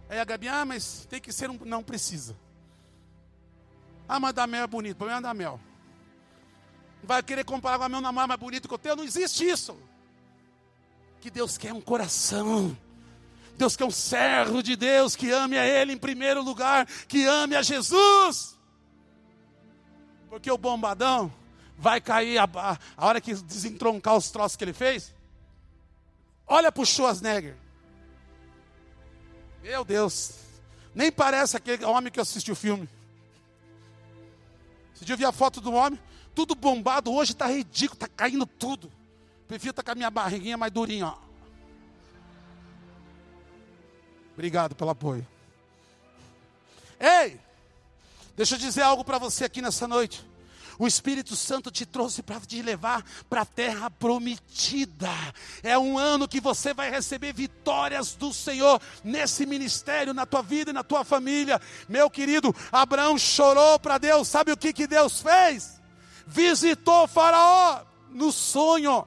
Aí 0.08 0.18
a 0.18 0.24
Gabi, 0.24 0.48
ah, 0.48 0.64
mas 0.64 1.06
tem 1.08 1.20
que 1.20 1.32
ser 1.32 1.50
um. 1.50 1.58
Não 1.64 1.82
precisa. 1.82 2.36
Ah, 4.08 4.18
mas 4.18 4.34
da 4.34 4.46
mel 4.46 4.64
é 4.64 4.66
bonito. 4.66 5.08
É 5.08 5.20
da 5.20 5.34
mel. 5.34 5.60
Vai 7.02 7.22
querer 7.22 7.44
comparar 7.44 7.78
com 7.78 7.84
a 7.84 7.88
meu 7.88 8.00
namorado 8.00 8.28
mais 8.28 8.40
bonito 8.40 8.68
que 8.68 8.74
o 8.74 8.78
teu? 8.78 8.96
Não 8.96 9.04
existe 9.04 9.48
isso. 9.48 9.76
Que 11.20 11.30
Deus 11.30 11.56
quer 11.56 11.72
um 11.72 11.80
coração. 11.80 12.76
Deus 13.56 13.76
quer 13.76 13.84
um 13.84 13.90
servo 13.90 14.62
de 14.62 14.76
Deus 14.76 15.16
que 15.16 15.30
ame 15.30 15.56
a 15.56 15.64
Ele 15.64 15.92
em 15.92 15.98
primeiro 15.98 16.42
lugar, 16.42 16.86
que 17.08 17.24
ame 17.24 17.56
a 17.56 17.62
Jesus. 17.62 18.56
Porque 20.28 20.50
o 20.50 20.58
bombadão 20.58 21.32
vai 21.78 22.00
cair 22.00 22.38
a, 22.38 22.48
a 22.96 23.06
hora 23.06 23.20
que 23.20 23.34
desentroncar 23.34 24.16
os 24.16 24.30
troços 24.30 24.56
que 24.56 24.64
ele 24.64 24.72
fez. 24.72 25.15
Olha 26.46 26.70
para 26.70 26.82
o 26.82 26.86
Schwarzenegger. 26.86 27.56
Meu 29.62 29.84
Deus. 29.84 30.34
Nem 30.94 31.10
parece 31.10 31.56
aquele 31.56 31.84
homem 31.84 32.10
que 32.12 32.20
assistiu 32.20 32.52
o 32.52 32.56
filme. 32.56 32.88
Esse 34.94 35.04
dia 35.04 35.14
eu 35.14 35.18
vi 35.18 35.24
a 35.24 35.32
foto 35.32 35.60
do 35.60 35.72
homem, 35.72 36.00
tudo 36.34 36.54
bombado, 36.54 37.12
hoje 37.12 37.32
está 37.32 37.46
ridículo, 37.46 37.96
está 37.96 38.08
caindo 38.08 38.46
tudo. 38.46 38.90
Prefiro 39.46 39.70
estar 39.70 39.82
tá 39.82 39.86
com 39.86 39.92
a 39.92 39.94
minha 39.94 40.10
barriguinha 40.10 40.56
mais 40.56 40.72
durinha, 40.72 41.08
ó. 41.08 41.18
Obrigado 44.32 44.74
pelo 44.74 44.90
apoio. 44.90 45.26
Ei, 46.98 47.38
deixa 48.34 48.54
eu 48.54 48.58
dizer 48.58 48.82
algo 48.82 49.04
para 49.04 49.18
você 49.18 49.44
aqui 49.44 49.60
nessa 49.60 49.86
noite. 49.86 50.24
O 50.78 50.86
Espírito 50.86 51.34
Santo 51.34 51.70
te 51.70 51.86
trouxe 51.86 52.22
para 52.22 52.40
te 52.40 52.60
levar 52.60 53.04
para 53.30 53.42
a 53.42 53.46
terra 53.46 53.90
prometida. 53.90 55.10
É 55.62 55.78
um 55.78 55.98
ano 55.98 56.28
que 56.28 56.40
você 56.40 56.74
vai 56.74 56.90
receber 56.90 57.32
vitórias 57.32 58.14
do 58.14 58.32
Senhor 58.32 58.80
nesse 59.02 59.46
ministério, 59.46 60.12
na 60.12 60.26
tua 60.26 60.42
vida 60.42 60.70
e 60.70 60.74
na 60.74 60.84
tua 60.84 61.04
família. 61.04 61.60
Meu 61.88 62.10
querido, 62.10 62.54
Abraão 62.70 63.16
chorou 63.16 63.78
para 63.78 63.98
Deus. 63.98 64.28
Sabe 64.28 64.52
o 64.52 64.56
que, 64.56 64.72
que 64.72 64.86
Deus 64.86 65.20
fez? 65.20 65.80
Visitou 66.26 67.06
Faraó 67.06 67.82
no 68.10 68.30
sonho 68.30 69.06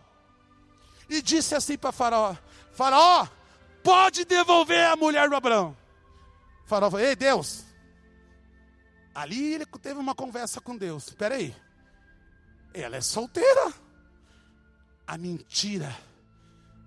e 1.09 1.21
disse 1.21 1.55
assim 1.55 1.77
para 1.77 1.91
Faraó: 1.91 2.35
Faraó, 2.71 3.27
pode 3.83 4.25
devolver 4.25 4.85
a 4.85 4.95
mulher 4.95 5.29
do 5.29 5.35
Abraão. 5.35 5.75
Faraó 6.65 6.89
falou: 6.89 7.05
Ei, 7.05 7.15
Deus, 7.15 7.63
Ali 9.13 9.53
ele 9.53 9.65
teve 9.65 9.99
uma 9.99 10.15
conversa 10.15 10.61
com 10.61 10.77
Deus. 10.77 11.07
Espera 11.07 11.35
aí. 11.35 11.55
Ela 12.73 12.97
é 12.97 13.01
solteira. 13.01 13.73
A 15.05 15.17
mentira 15.17 15.95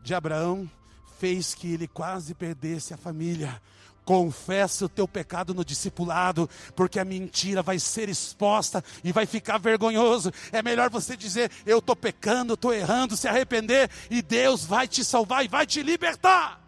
de 0.02 0.14
Abraão 0.14 0.70
fez 1.18 1.54
que 1.54 1.72
ele 1.72 1.86
quase 1.86 2.34
perdesse 2.34 2.94
a 2.94 2.96
família. 2.96 3.60
Confessa 4.04 4.86
o 4.86 4.88
teu 4.88 5.06
pecado 5.06 5.54
no 5.54 5.64
discipulado, 5.64 6.50
porque 6.74 6.98
a 6.98 7.04
mentira 7.04 7.62
vai 7.62 7.78
ser 7.78 8.08
exposta 8.08 8.82
e 9.04 9.12
vai 9.12 9.26
ficar 9.26 9.58
vergonhoso. 9.58 10.32
É 10.50 10.60
melhor 10.60 10.90
você 10.90 11.16
dizer: 11.16 11.52
Eu 11.64 11.78
estou 11.78 11.94
pecando, 11.94 12.54
estou 12.54 12.74
errando, 12.74 13.16
se 13.16 13.28
arrepender, 13.28 13.88
e 14.10 14.20
Deus 14.20 14.64
vai 14.64 14.88
te 14.88 15.04
salvar 15.04 15.44
e 15.44 15.48
vai 15.48 15.64
te 15.64 15.82
libertar. 15.84 16.60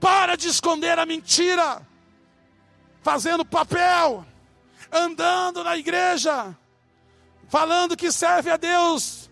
Para 0.00 0.34
de 0.34 0.48
esconder 0.48 0.98
a 0.98 1.04
mentira 1.04 1.86
fazendo 3.02 3.44
papel, 3.44 4.26
andando 4.92 5.62
na 5.64 5.76
igreja, 5.76 6.56
falando 7.48 7.96
que 7.96 8.10
serve 8.12 8.50
a 8.50 8.56
Deus. 8.56 9.28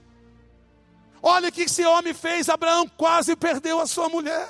Olha 1.22 1.48
o 1.48 1.52
que 1.52 1.62
esse 1.62 1.85
homem 1.85 2.14
fez: 2.14 2.48
Abraão 2.48 2.88
quase 2.88 3.35
perdeu 3.37 3.81
a 3.81 3.87
sua 3.87 4.09
mulher. 4.09 4.48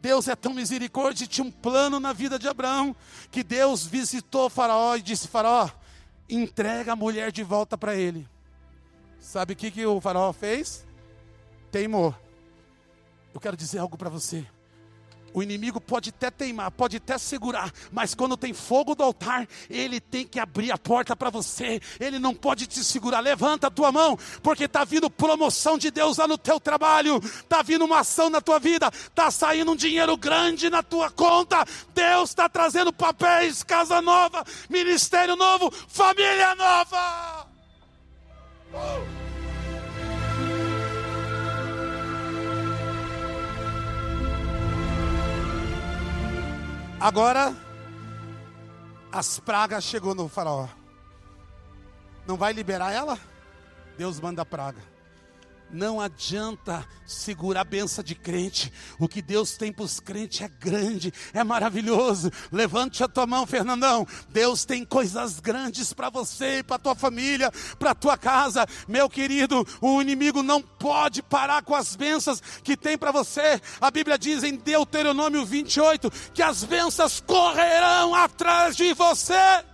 Deus 0.00 0.26
é 0.26 0.34
tão 0.34 0.52
misericórdia, 0.52 1.28
tinha 1.28 1.46
um 1.46 1.50
plano 1.50 2.00
na 2.00 2.12
vida 2.12 2.36
de 2.36 2.48
Abraão, 2.48 2.94
que 3.30 3.44
Deus 3.44 3.86
visitou 3.86 4.50
Faraó 4.50 4.96
e 4.96 5.02
disse: 5.02 5.28
Faraó, 5.28 5.70
entrega 6.28 6.92
a 6.92 6.96
mulher 6.96 7.30
de 7.30 7.44
volta 7.44 7.78
para 7.78 7.94
ele. 7.94 8.28
Sabe 9.20 9.52
o 9.52 9.56
que, 9.56 9.70
que 9.70 9.86
o 9.86 10.00
Faraó 10.00 10.32
fez? 10.32 10.84
Teimou. 11.70 12.14
Eu 13.32 13.40
quero 13.40 13.56
dizer 13.56 13.78
algo 13.78 13.96
para 13.96 14.10
você. 14.10 14.44
O 15.34 15.42
inimigo 15.42 15.80
pode 15.80 16.10
até 16.10 16.30
teimar, 16.30 16.70
pode 16.70 16.96
até 16.96 17.16
segurar, 17.18 17.72
mas 17.90 18.14
quando 18.14 18.36
tem 18.36 18.52
fogo 18.52 18.94
do 18.94 19.02
altar, 19.02 19.48
ele 19.70 20.00
tem 20.00 20.26
que 20.26 20.38
abrir 20.38 20.70
a 20.70 20.78
porta 20.78 21.16
para 21.16 21.30
você. 21.30 21.80
Ele 21.98 22.18
não 22.18 22.34
pode 22.34 22.66
te 22.66 22.84
segurar. 22.84 23.20
Levanta 23.20 23.68
a 23.68 23.70
tua 23.70 23.90
mão, 23.90 24.18
porque 24.42 24.64
está 24.64 24.84
vindo 24.84 25.10
promoção 25.10 25.78
de 25.78 25.90
Deus 25.90 26.18
lá 26.18 26.28
no 26.28 26.36
teu 26.36 26.60
trabalho, 26.60 27.16
está 27.18 27.62
vindo 27.62 27.84
uma 27.84 28.00
ação 28.00 28.28
na 28.28 28.40
tua 28.40 28.58
vida, 28.58 28.90
está 28.92 29.30
saindo 29.30 29.72
um 29.72 29.76
dinheiro 29.76 30.16
grande 30.16 30.68
na 30.68 30.82
tua 30.82 31.10
conta. 31.10 31.64
Deus 31.94 32.30
está 32.30 32.48
trazendo 32.48 32.92
papéis, 32.92 33.62
casa 33.62 34.00
nova, 34.00 34.44
ministério 34.68 35.36
novo, 35.36 35.70
família 35.88 36.54
nova. 36.54 37.46
Uh! 38.72 39.21
Agora, 47.02 47.52
as 49.10 49.40
pragas 49.40 49.82
chegou 49.82 50.14
no 50.14 50.28
faraó. 50.28 50.68
Não 52.24 52.36
vai 52.36 52.52
liberar 52.52 52.92
ela? 52.92 53.18
Deus 53.98 54.20
manda 54.20 54.46
praga. 54.46 54.80
Não 55.72 56.02
adianta 56.02 56.86
segurar 57.06 57.62
a 57.62 57.64
benção 57.64 58.04
de 58.04 58.14
crente. 58.14 58.70
O 58.98 59.08
que 59.08 59.22
Deus 59.22 59.56
tem 59.56 59.72
para 59.72 59.86
os 59.86 59.98
crentes 59.98 60.42
é 60.42 60.48
grande, 60.48 61.10
é 61.32 61.42
maravilhoso. 61.42 62.30
Levante 62.52 63.02
a 63.02 63.08
tua 63.08 63.26
mão, 63.26 63.46
Fernandão. 63.46 64.06
Deus 64.28 64.66
tem 64.66 64.84
coisas 64.84 65.40
grandes 65.40 65.94
para 65.94 66.10
você, 66.10 66.62
para 66.62 66.78
tua 66.78 66.94
família, 66.94 67.50
para 67.78 67.94
tua 67.94 68.18
casa. 68.18 68.66
Meu 68.86 69.08
querido, 69.08 69.66
o 69.80 70.02
inimigo 70.02 70.42
não 70.42 70.60
pode 70.60 71.22
parar 71.22 71.62
com 71.62 71.74
as 71.74 71.96
bênçãos 71.96 72.42
que 72.62 72.76
tem 72.76 72.98
para 72.98 73.10
você. 73.10 73.58
A 73.80 73.90
Bíblia 73.90 74.18
diz 74.18 74.44
em 74.44 74.56
Deuteronômio 74.56 75.46
28 75.46 76.10
que 76.34 76.42
as 76.42 76.64
bênçãos 76.64 77.18
correrão 77.26 78.14
atrás 78.14 78.76
de 78.76 78.92
você. 78.92 79.64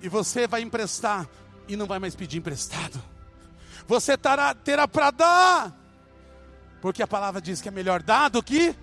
E 0.00 0.08
você 0.08 0.46
vai 0.46 0.62
emprestar 0.62 1.28
e 1.68 1.76
não 1.76 1.86
vai 1.86 1.98
mais 1.98 2.14
pedir 2.14 2.38
emprestado 2.38 3.17
você 3.88 4.16
terá, 4.16 4.54
terá 4.54 4.86
para 4.86 5.10
dar, 5.10 5.72
porque 6.80 7.02
a 7.02 7.06
palavra 7.08 7.40
diz 7.40 7.60
que 7.60 7.68
é 7.68 7.72
melhor 7.72 8.02
dar 8.02 8.28
do 8.28 8.42
que 8.42 8.76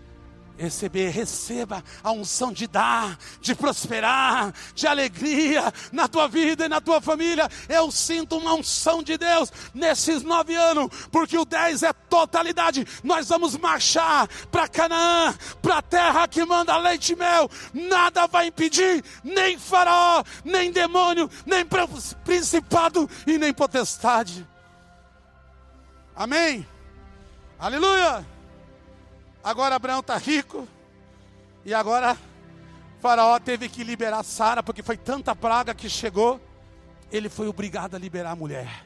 receber. 0.57 1.09
Receba 1.09 1.83
a 2.03 2.11
unção 2.11 2.51
de 2.51 2.67
dar, 2.67 3.17
de 3.39 3.53
prosperar, 3.53 4.53
de 4.73 4.87
alegria 4.87 5.71
na 5.91 6.07
tua 6.07 6.27
vida 6.27 6.65
e 6.65 6.69
na 6.69 6.81
tua 6.81 6.99
família. 6.99 7.49
Eu 7.69 7.91
sinto 7.91 8.37
uma 8.37 8.53
unção 8.53 9.03
de 9.03 9.17
Deus 9.17 9.51
nesses 9.73 10.23
nove 10.23 10.55
anos, 10.55 10.89
porque 11.11 11.37
o 11.37 11.45
dez 11.45 11.83
é 11.83 11.93
totalidade. 11.93 12.85
Nós 13.03 13.29
vamos 13.29 13.55
marchar 13.57 14.27
para 14.51 14.67
Canaã, 14.67 15.35
para 15.61 15.77
a 15.77 15.81
terra 15.81 16.27
que 16.27 16.43
manda 16.45 16.75
leite 16.77 17.13
e 17.13 17.15
mel. 17.15 17.49
Nada 17.73 18.27
vai 18.27 18.47
impedir, 18.47 19.03
nem 19.23 19.57
faraó, 19.57 20.23
nem 20.43 20.71
demônio, 20.71 21.29
nem 21.45 21.65
principado 22.23 23.09
e 23.27 23.37
nem 23.37 23.53
potestade. 23.53 24.54
Amém? 26.15 26.65
Aleluia! 27.59 28.25
Agora 29.43 29.75
Abraão 29.75 29.99
está 29.99 30.17
rico. 30.17 30.67
E 31.65 31.73
agora 31.73 32.17
Faraó 33.01 33.37
teve 33.39 33.67
que 33.69 33.83
liberar 33.83 34.23
Sara, 34.23 34.63
porque 34.63 34.81
foi 34.81 34.97
tanta 34.97 35.35
praga 35.35 35.73
que 35.73 35.89
chegou. 35.89 36.39
Ele 37.11 37.29
foi 37.29 37.47
obrigado 37.47 37.95
a 37.95 37.99
liberar 37.99 38.31
a 38.31 38.35
mulher. 38.35 38.85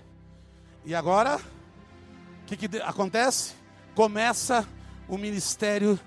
E 0.84 0.96
agora, 0.96 1.38
o 1.38 2.46
que, 2.48 2.58
que 2.58 2.78
acontece? 2.82 3.54
Começa 3.94 4.68
o 5.08 5.18
ministério 5.18 6.00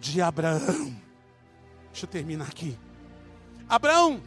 de 0.00 0.22
Abraão. 0.22 0.96
Deixa 1.90 2.06
eu 2.06 2.08
terminar 2.08 2.46
aqui. 2.46 2.78
Abraão 3.68 4.22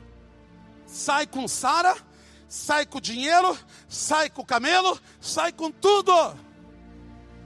sai 0.86 1.26
com 1.26 1.48
Sara 1.48 1.96
sai 2.52 2.86
com 2.86 2.98
o 2.98 3.02
dinheiro, 3.02 3.58
sai 3.88 4.30
com 4.30 4.42
o 4.42 4.46
camelo, 4.46 5.00
sai 5.22 5.54
com 5.54 5.72
tudo. 5.72 6.12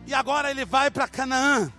E 0.07 0.15
agora 0.15 0.49
ele 0.49 0.65
vai 0.65 0.89
para 0.89 1.07
Canaã. 1.07 1.71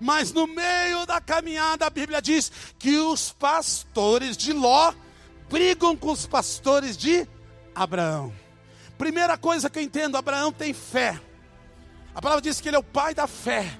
Mas 0.00 0.32
no 0.32 0.46
meio 0.46 1.04
da 1.04 1.20
caminhada, 1.20 1.84
a 1.84 1.90
Bíblia 1.90 2.22
diz 2.22 2.50
que 2.78 2.96
os 2.96 3.32
pastores 3.32 4.34
de 4.34 4.54
Ló 4.54 4.94
brigam 5.50 5.94
com 5.94 6.10
os 6.10 6.26
pastores 6.26 6.96
de 6.96 7.28
Abraão. 7.74 8.32
Primeira 8.96 9.36
coisa 9.36 9.68
que 9.68 9.78
eu 9.78 9.82
entendo: 9.82 10.16
Abraão 10.16 10.50
tem 10.50 10.72
fé. 10.72 11.20
A 12.14 12.22
palavra 12.22 12.40
diz 12.40 12.62
que 12.62 12.68
ele 12.70 12.76
é 12.76 12.80
o 12.80 12.82
pai 12.82 13.14
da 13.14 13.26
fé. 13.26 13.78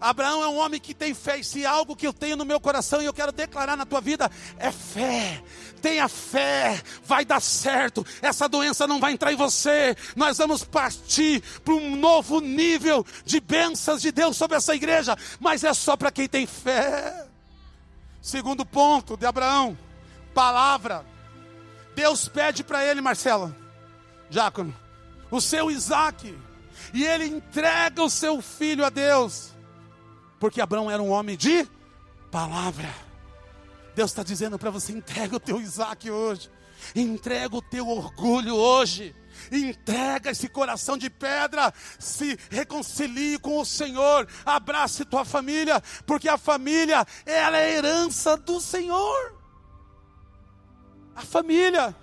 Abraão 0.00 0.42
é 0.42 0.48
um 0.48 0.56
homem 0.56 0.80
que 0.80 0.94
tem 0.94 1.12
fé, 1.12 1.38
e 1.38 1.44
se 1.44 1.66
algo 1.66 1.94
que 1.94 2.06
eu 2.06 2.12
tenho 2.12 2.36
no 2.36 2.44
meu 2.44 2.58
coração 2.58 3.02
e 3.02 3.04
eu 3.04 3.12
quero 3.12 3.32
declarar 3.32 3.76
na 3.76 3.84
tua 3.84 4.00
vida 4.00 4.30
é 4.58 4.72
fé. 4.72 5.42
Tenha 5.82 6.08
fé, 6.08 6.80
vai 7.04 7.24
dar 7.24 7.40
certo. 7.40 8.04
Essa 8.22 8.48
doença 8.48 8.86
não 8.86 8.98
vai 8.98 9.12
entrar 9.12 9.32
em 9.32 9.36
você. 9.36 9.94
Nós 10.16 10.38
vamos 10.38 10.64
partir 10.64 11.42
para 11.64 11.74
um 11.74 11.96
novo 11.96 12.40
nível 12.40 13.04
de 13.24 13.40
bênçãos 13.40 14.00
de 14.00 14.10
Deus 14.10 14.36
sobre 14.36 14.56
essa 14.56 14.74
igreja, 14.74 15.16
mas 15.38 15.64
é 15.64 15.74
só 15.74 15.96
para 15.96 16.10
quem 16.10 16.28
tem 16.28 16.46
fé. 16.46 17.26
Segundo 18.22 18.64
ponto 18.64 19.16
de 19.16 19.26
Abraão, 19.26 19.76
palavra. 20.34 21.04
Deus 21.94 22.28
pede 22.28 22.64
para 22.64 22.84
ele, 22.84 23.00
Marcela, 23.00 23.54
Diácono, 24.30 24.74
o 25.30 25.40
seu 25.40 25.70
Isaac, 25.70 26.34
e 26.94 27.04
ele 27.04 27.26
entrega 27.26 28.02
o 28.02 28.08
seu 28.08 28.40
filho 28.40 28.84
a 28.84 28.88
Deus. 28.88 29.49
Porque 30.40 30.60
Abraão 30.60 30.90
era 30.90 31.02
um 31.02 31.10
homem 31.10 31.36
de 31.36 31.68
palavra. 32.32 32.92
Deus 33.94 34.10
está 34.10 34.22
dizendo 34.22 34.58
para 34.58 34.70
você: 34.70 34.92
entrega 34.92 35.36
o 35.36 35.40
teu 35.40 35.60
Isaac 35.60 36.10
hoje, 36.10 36.50
entrega 36.96 37.54
o 37.54 37.62
teu 37.62 37.86
orgulho 37.86 38.56
hoje. 38.56 39.14
Entrega 39.50 40.30
esse 40.32 40.48
coração 40.48 40.98
de 40.98 41.08
pedra, 41.08 41.72
se 41.98 42.38
reconcilie 42.50 43.38
com 43.38 43.58
o 43.58 43.64
Senhor, 43.64 44.28
abrace 44.44 45.04
tua 45.04 45.24
família, 45.24 45.82
porque 46.04 46.28
a 46.28 46.36
família 46.36 47.06
ela 47.24 47.56
é 47.56 47.64
a 47.64 47.70
herança 47.70 48.36
do 48.36 48.60
Senhor. 48.60 49.34
A 51.14 51.22
família. 51.22 51.96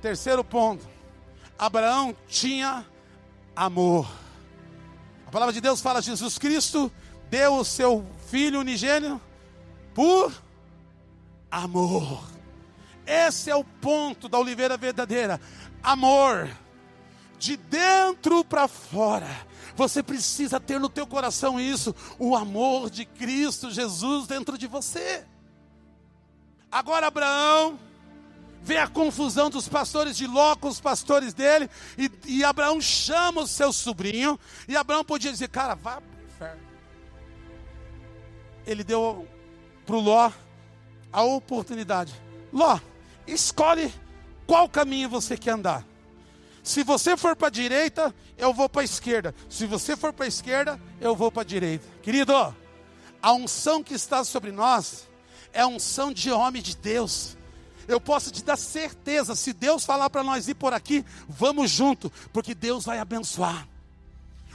Terceiro 0.00 0.44
ponto. 0.44 0.86
Abraão 1.58 2.16
tinha 2.28 2.86
amor. 3.56 4.19
A 5.30 5.32
palavra 5.32 5.52
de 5.52 5.60
Deus 5.60 5.80
fala: 5.80 6.02
Jesus 6.02 6.38
Cristo 6.38 6.90
deu 7.30 7.54
o 7.54 7.64
seu 7.64 8.04
filho 8.26 8.58
unigênio 8.58 9.20
por 9.94 10.34
amor. 11.48 12.20
Esse 13.06 13.48
é 13.48 13.54
o 13.54 13.62
ponto 13.62 14.28
da 14.28 14.36
oliveira 14.40 14.76
verdadeira. 14.76 15.40
Amor. 15.80 16.50
De 17.38 17.56
dentro 17.56 18.44
para 18.44 18.66
fora. 18.66 19.46
Você 19.76 20.02
precisa 20.02 20.58
ter 20.58 20.80
no 20.80 20.88
teu 20.88 21.06
coração 21.06 21.60
isso, 21.60 21.94
o 22.18 22.34
amor 22.34 22.90
de 22.90 23.04
Cristo 23.04 23.70
Jesus 23.70 24.26
dentro 24.26 24.58
de 24.58 24.66
você. 24.66 25.24
Agora 26.72 27.06
Abraão 27.06 27.78
vê 28.62 28.76
a 28.76 28.86
confusão 28.86 29.48
dos 29.48 29.68
pastores 29.68 30.16
de 30.16 30.26
Ló 30.26 30.54
com 30.54 30.68
os 30.68 30.80
pastores 30.80 31.32
dele, 31.34 31.68
e, 31.96 32.10
e 32.26 32.44
Abraão 32.44 32.80
chama 32.80 33.42
o 33.42 33.46
seu 33.46 33.72
sobrinho, 33.72 34.38
e 34.68 34.76
Abraão 34.76 35.04
podia 35.04 35.32
dizer, 35.32 35.48
cara, 35.48 35.74
vá 35.74 36.00
para 36.00 36.20
o 36.20 36.26
inferno. 36.26 36.62
Ele 38.66 38.84
deu 38.84 39.26
para 39.86 39.96
o 39.96 40.00
Ló 40.00 40.30
a 41.12 41.22
oportunidade. 41.22 42.14
Ló, 42.52 42.78
escolhe 43.26 43.92
qual 44.46 44.68
caminho 44.68 45.08
você 45.08 45.36
quer 45.36 45.52
andar. 45.52 45.84
Se 46.62 46.82
você 46.82 47.16
for 47.16 47.34
para 47.34 47.48
a 47.48 47.50
direita, 47.50 48.14
eu 48.36 48.52
vou 48.52 48.68
para 48.68 48.82
a 48.82 48.84
esquerda. 48.84 49.34
Se 49.48 49.66
você 49.66 49.96
for 49.96 50.12
para 50.12 50.26
a 50.26 50.28
esquerda, 50.28 50.80
eu 51.00 51.16
vou 51.16 51.32
para 51.32 51.42
a 51.42 51.44
direita. 51.44 51.86
Querido, 52.02 52.34
a 53.22 53.32
unção 53.32 53.82
que 53.82 53.94
está 53.94 54.22
sobre 54.24 54.52
nós 54.52 55.08
é 55.52 55.62
a 55.62 55.66
unção 55.66 56.12
de 56.12 56.30
homem 56.30 56.62
de 56.62 56.76
Deus. 56.76 57.36
Eu 57.90 58.00
posso 58.00 58.30
te 58.30 58.44
dar 58.44 58.56
certeza, 58.56 59.34
se 59.34 59.52
Deus 59.52 59.84
falar 59.84 60.08
para 60.08 60.22
nós 60.22 60.46
ir 60.46 60.54
por 60.54 60.72
aqui, 60.72 61.04
vamos 61.28 61.72
junto, 61.72 62.08
porque 62.32 62.54
Deus 62.54 62.84
vai 62.84 63.00
abençoar. 63.00 63.66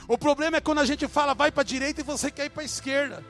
O 0.08 0.16
problema 0.16 0.56
é 0.56 0.60
quando 0.60 0.78
a 0.78 0.86
gente 0.86 1.06
fala 1.06 1.34
vai 1.34 1.52
para 1.52 1.60
a 1.60 1.64
direita 1.64 2.00
e 2.00 2.04
você 2.04 2.30
quer 2.30 2.46
ir 2.46 2.50
para 2.50 2.62
a 2.62 2.64
esquerda. 2.64 3.22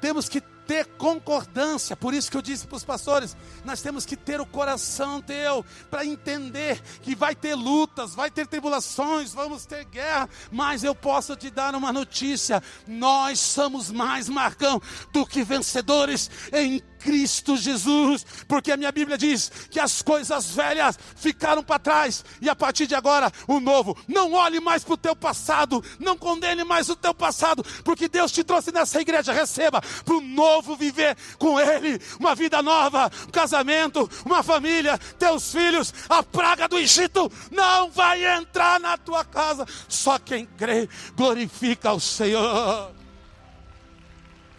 Temos 0.00 0.30
que 0.30 0.40
ter 0.68 0.84
concordância. 0.98 1.96
Por 1.96 2.12
isso 2.12 2.30
que 2.30 2.36
eu 2.36 2.42
disse 2.42 2.66
para 2.66 2.76
os 2.76 2.84
pastores: 2.84 3.36
nós 3.64 3.80
temos 3.82 4.06
que 4.06 4.16
ter 4.16 4.40
o 4.40 4.46
coração 4.46 5.20
teu 5.20 5.64
para 5.90 6.04
entender 6.04 6.80
que 7.02 7.14
vai 7.14 7.34
ter 7.34 7.54
lutas, 7.54 8.14
vai 8.14 8.30
ter 8.30 8.46
tribulações, 8.46 9.32
vamos 9.32 9.64
ter 9.64 9.84
guerra. 9.86 10.28
Mas 10.52 10.84
eu 10.84 10.94
posso 10.94 11.34
te 11.34 11.50
dar 11.50 11.74
uma 11.74 11.92
notícia: 11.92 12.62
nós 12.86 13.40
somos 13.40 13.90
mais, 13.90 14.28
Marcão, 14.28 14.80
do 15.12 15.26
que 15.26 15.42
vencedores 15.42 16.30
em 16.52 16.80
Cristo 16.98 17.56
Jesus, 17.56 18.24
porque 18.46 18.72
a 18.72 18.76
minha 18.76 18.92
Bíblia 18.92 19.16
diz 19.16 19.50
que 19.70 19.80
as 19.80 20.02
coisas 20.02 20.50
velhas 20.50 20.98
ficaram 21.16 21.62
para 21.62 21.78
trás 21.78 22.24
e 22.40 22.48
a 22.48 22.56
partir 22.56 22.86
de 22.86 22.94
agora 22.94 23.32
o 23.46 23.60
novo. 23.60 23.96
Não 24.06 24.32
olhe 24.32 24.60
mais 24.60 24.84
para 24.84 24.94
o 24.94 24.98
teu 24.98 25.16
passado, 25.16 25.82
não 25.98 26.16
condene 26.16 26.64
mais 26.64 26.88
o 26.88 26.96
teu 26.96 27.14
passado, 27.14 27.64
porque 27.84 28.08
Deus 28.08 28.32
te 28.32 28.44
trouxe 28.44 28.72
nessa 28.72 29.00
igreja. 29.00 29.32
Receba 29.32 29.80
para 29.80 30.14
o 30.14 30.20
novo 30.20 30.76
viver 30.76 31.16
com 31.38 31.58
Ele, 31.58 32.00
uma 32.18 32.34
vida 32.34 32.62
nova, 32.62 33.10
um 33.26 33.30
casamento, 33.30 34.08
uma 34.24 34.42
família, 34.42 34.98
teus 35.18 35.52
filhos. 35.52 35.92
A 36.08 36.22
praga 36.22 36.68
do 36.68 36.78
Egito 36.78 37.30
não 37.50 37.90
vai 37.90 38.24
entrar 38.36 38.80
na 38.80 38.96
tua 38.96 39.24
casa. 39.24 39.66
Só 39.88 40.18
quem 40.18 40.46
crê 40.46 40.88
glorifica 41.16 41.92
o 41.92 42.00
Senhor. 42.00 42.92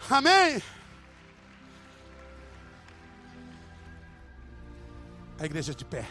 Amém. 0.08 0.60
A 5.40 5.46
igreja 5.46 5.74
de 5.74 5.86
pé. 5.86 6.06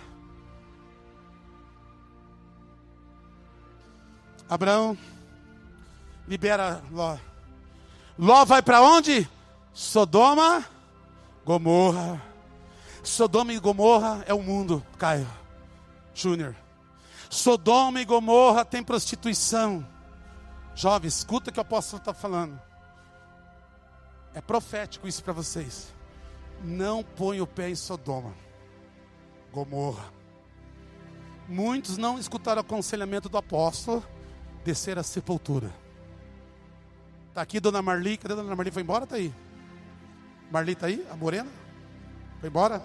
Abraão 4.49 4.97
libera 6.27 6.83
Ló. 6.91 7.15
Ló 8.17 8.43
vai 8.43 8.63
para 8.63 8.81
onde? 8.81 9.29
Sodoma, 9.71 10.65
Gomorra. 11.45 12.19
Sodoma 13.03 13.53
e 13.53 13.59
Gomorra 13.59 14.23
é 14.27 14.33
o 14.33 14.41
mundo, 14.41 14.83
Caio 14.97 15.29
Júnior. 16.13 16.55
Sodoma 17.29 18.01
e 18.01 18.05
Gomorra 18.05 18.65
tem 18.65 18.83
prostituição. 18.83 19.85
Jovem, 20.73 21.07
escuta 21.07 21.51
o 21.51 21.53
que 21.53 21.59
o 21.59 21.61
apóstolo 21.61 21.99
está 21.99 22.15
falando. 22.15 22.59
É 24.33 24.41
profético 24.41 25.07
isso 25.07 25.23
para 25.23 25.33
vocês. 25.33 25.93
Não 26.63 27.03
põe 27.03 27.39
o 27.39 27.47
pé 27.47 27.69
em 27.69 27.75
Sodoma. 27.75 28.33
Gomorra. 29.51 30.11
Muitos 31.47 31.97
não 31.97 32.19
escutaram 32.19 32.61
o 32.61 32.65
aconselhamento 32.65 33.27
do 33.27 33.37
apóstolo, 33.37 34.03
descer 34.63 34.99
à 34.99 35.03
sepultura. 35.03 35.71
Está 37.29 37.41
aqui 37.41 37.59
Dona 37.59 37.81
Marli, 37.81 38.17
cadê 38.17 38.35
Dona 38.35 38.55
Marli? 38.55 38.71
Foi 38.71 38.83
embora? 38.83 39.05
Está 39.05 39.15
aí. 39.15 39.33
Marli 40.51 40.73
está 40.73 40.87
aí? 40.87 41.05
A 41.11 41.15
morena? 41.15 41.49
Foi 42.39 42.49
embora? 42.49 42.81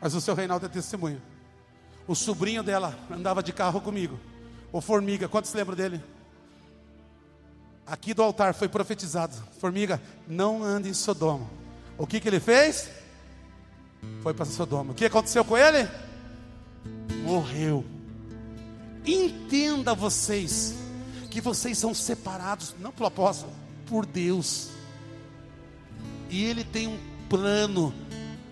Mas 0.00 0.14
o 0.14 0.20
seu 0.20 0.34
Reinaldo 0.34 0.66
é 0.66 0.68
testemunho. 0.68 1.20
O 2.06 2.14
sobrinho 2.14 2.62
dela 2.62 2.98
andava 3.10 3.42
de 3.42 3.52
carro 3.52 3.80
comigo. 3.80 4.18
O 4.72 4.80
Formiga, 4.80 5.28
quantos 5.28 5.52
lembram 5.54 5.76
dele? 5.76 6.02
Aqui 7.86 8.14
do 8.14 8.22
altar 8.22 8.54
foi 8.54 8.68
profetizado: 8.68 9.34
Formiga, 9.60 10.00
não 10.26 10.62
ande 10.62 10.88
em 10.88 10.94
Sodoma. 10.94 11.46
O 11.96 12.06
que, 12.06 12.18
que 12.20 12.28
ele 12.28 12.40
fez? 12.40 12.90
Foi 14.22 14.32
para 14.32 14.46
Sodoma. 14.46 14.92
O 14.92 14.94
que 14.94 15.04
aconteceu 15.04 15.44
com 15.44 15.56
ele? 15.56 15.88
Morreu. 17.24 17.84
Entenda 19.06 19.94
vocês 19.94 20.74
que 21.30 21.40
vocês 21.40 21.76
são 21.76 21.92
separados 21.92 22.74
não 22.78 22.92
pelo 22.92 23.08
apóstolo, 23.08 23.52
por 23.86 24.06
Deus. 24.06 24.70
E 26.30 26.44
ele 26.44 26.64
tem 26.64 26.86
um 26.86 26.98
plano 27.28 27.92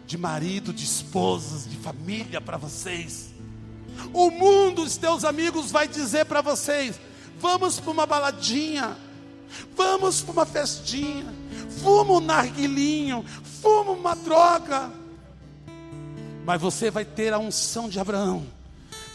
de 0.05 0.19
marido, 0.19 0.73
de 0.73 0.85
esposas, 0.85 1.65
de 1.65 1.77
família 1.77 2.41
para 2.41 2.57
vocês. 2.57 3.31
O 4.13 4.31
mundo, 4.31 4.83
os 4.83 4.97
teus 4.97 5.25
amigos 5.25 5.71
vai 5.71 5.87
dizer 5.87 6.27
para 6.27 6.41
vocês: 6.41 7.01
vamos 7.39 7.79
para 7.79 7.91
uma 7.91 8.05
baladinha, 8.05 8.97
vamos 9.77 10.21
para 10.21 10.33
uma 10.33 10.47
festinha, 10.47 11.33
fuma 11.83 12.15
um 12.15 12.21
narguilinho, 12.21 13.25
fuma 13.61 13.93
uma 13.93 14.15
droga. 14.15 15.02
Mas 16.45 16.61
você 16.61 16.91
vai 16.91 17.05
ter 17.05 17.33
a 17.33 17.39
unção 17.39 17.89
de 17.89 18.01
Abraão 18.01 18.45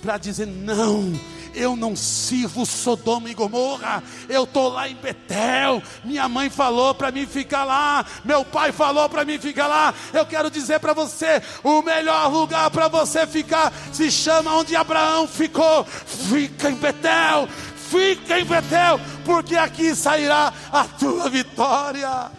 para 0.02 0.18
dizer: 0.18 0.48
não, 0.48 1.14
eu 1.54 1.76
não 1.76 1.96
sirvo 1.96 2.66
Sodoma 2.66 3.30
e 3.30 3.34
Gomorra, 3.34 4.04
eu 4.30 4.44
estou 4.44 4.70
lá 4.70 4.88
em 4.88 4.96
Betel. 4.96 5.82
Minha 6.04 6.30
mãe 6.30 6.50
falou 6.50 6.94
para 6.94 7.12
mim 7.12 7.26
ficar 7.26 7.64
lá, 7.64 8.06
meu 8.24 8.46
pai 8.46 8.72
falou 8.72 9.10
para 9.10 9.26
mim 9.26 9.38
ficar 9.40 9.68
lá. 9.68 9.94
Eu 10.14 10.26
quero 10.26 10.50
dizer 10.50 10.80
para 10.80 10.94
você: 10.94 11.42
o 11.64 11.82
melhor 11.82 12.32
lugar 12.32 12.70
para 12.72 12.88
você 12.88 13.26
ficar 13.28 13.74
se 13.92 14.10
chama 14.12 14.56
onde 14.56 14.76
Abraão 14.76 15.28
ficou. 15.28 15.84
Fica 15.84 16.70
em 16.70 16.76
Betel, 16.76 17.48
fica 17.76 18.40
em 18.40 18.46
Betel, 18.46 19.00
porque 19.26 19.56
aqui 19.56 19.96
sairá 19.96 20.54
a 20.72 20.84
tua 20.86 21.30
vitória. 21.30 22.32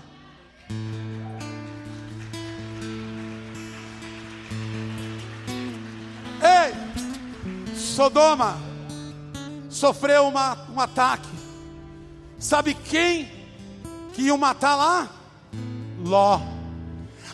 Ei, 6.40 7.74
Sodoma 7.74 8.58
sofreu 9.68 10.28
uma, 10.28 10.56
um 10.72 10.80
ataque. 10.80 11.28
Sabe 12.38 12.74
quem 12.74 13.30
que 14.14 14.22
ia 14.22 14.36
matar 14.36 14.76
lá? 14.76 15.08
Ló. 16.04 16.40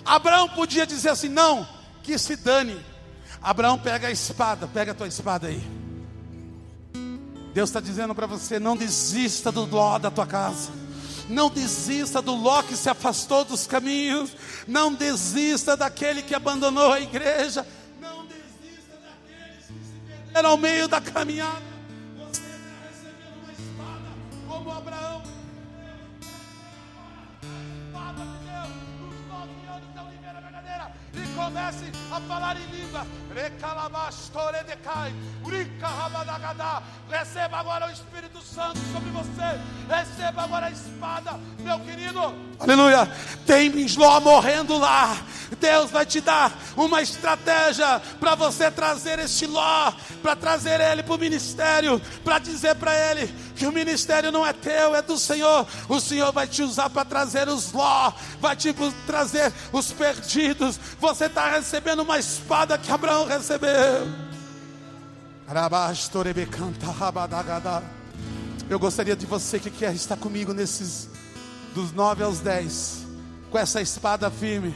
Abraão 0.05 0.49
podia 0.49 0.87
dizer 0.87 1.11
assim: 1.11 1.29
não, 1.29 1.67
que 2.03 2.19
se 2.19 2.37
dane. 2.37 2.79
Abraão 3.43 3.79
pega 3.79 4.09
a 4.09 4.11
espada, 4.11 4.67
pega 4.67 4.93
a 4.93 4.95
tua 4.95 5.09
espada 5.09 5.49
aí. 5.49 5.63
Deus 7.53 7.69
está 7.69 7.81
dizendo 7.81 8.15
para 8.15 8.27
você: 8.27 8.59
não 8.59 8.77
desista 8.77 9.53
do 9.53 9.67
Ló 9.67 9.99
da 9.99 10.11
tua 10.11 10.27
casa. 10.27 10.73
Não 11.29 11.49
desista 11.49 12.21
do 12.21 12.35
Ló 12.35 12.63
que 12.63 12.77
se 12.77 12.89
afastou 12.89 13.45
dos 13.45 13.67
caminhos. 13.67 14.37
Não 14.67 14.93
desista 14.93 15.77
daquele 15.77 16.23
que 16.23 16.35
abandonou 16.35 16.93
a 16.93 17.01
igreja 17.01 17.67
era 20.35 20.49
ao 20.49 20.57
meio 20.57 20.89
da 20.89 21.01
caminhada. 21.01 21.63
Você 22.19 22.43
está 22.43 22.75
recebendo 22.89 23.39
uma 23.43 23.53
espada, 23.53 24.09
como 24.49 24.71
Abraão. 24.73 25.23
Espada 27.87 28.25
de 28.25 28.39
Deus, 28.45 28.73
nos 29.01 29.29
nove 29.29 29.67
anos 29.69 29.95
da 29.95 31.35
comece 31.37 31.93
a 32.11 32.21
falar 32.21 32.57
em 32.57 32.67
língua. 32.67 33.07
Receba 37.09 37.59
agora 37.59 37.87
o 37.87 37.91
Espírito 37.91 38.41
Santo 38.43 38.79
sobre 38.93 39.11
você. 39.11 39.61
Receba 39.89 40.43
agora 40.43 40.67
a 40.67 40.71
espada, 40.71 41.33
meu 41.61 41.79
querido. 41.81 42.44
Aleluia. 42.59 43.11
Tem 43.47 43.71
Ló 43.97 44.21
morrendo 44.21 44.79
lá. 44.79 45.17
Deus 45.61 45.91
vai 45.91 46.05
te 46.05 46.21
dar 46.21 46.57
uma 46.77 47.01
estratégia 47.01 48.01
para 48.19 48.35
você 48.35 48.71
trazer 48.71 49.19
este 49.19 49.47
Ló, 49.47 49.93
para 50.23 50.35
trazer 50.35 50.81
ele 50.81 51.03
para 51.03 51.15
o 51.15 51.19
ministério, 51.19 52.01
para 52.25 52.39
dizer 52.39 52.75
para 52.75 52.95
ele 53.11 53.33
que 53.55 53.67
o 53.67 53.73
ministério 53.73 54.33
não 54.33 54.47
é 54.47 54.53
teu, 54.53 54.95
é 54.95 55.03
do 55.03 55.19
Senhor. 55.19 55.67
O 55.89 56.01
Senhor 56.01 56.33
vai 56.33 56.47
te 56.47 56.63
usar 56.63 56.91
para 56.91 57.05
trazer 57.05 57.49
os 57.49 57.73
Ló, 57.73 58.13
vai 58.41 58.57
te 58.57 58.75
trazer 59.07 59.53
os 59.73 59.93
perdidos. 59.93 60.79
Você 61.01 61.27
está 61.27 61.51
recebendo 61.51 62.03
uma 62.03 62.19
espada 62.19 62.77
que 62.79 62.91
Abraão 62.91 63.27
recebeu. 63.27 64.09
Eu 68.69 68.79
gostaria 68.79 69.15
de 69.15 69.27
você 69.27 69.59
que 69.59 69.71
quer 69.71 69.95
estar 69.95 70.17
comigo 70.17 70.55
nesses 70.55 71.09
dos 71.75 71.93
nove 71.93 72.23
aos 72.23 72.41
dez, 72.41 73.07
com 73.51 73.59
essa 73.59 73.83
espada 73.83 74.31
firme, 74.31 74.75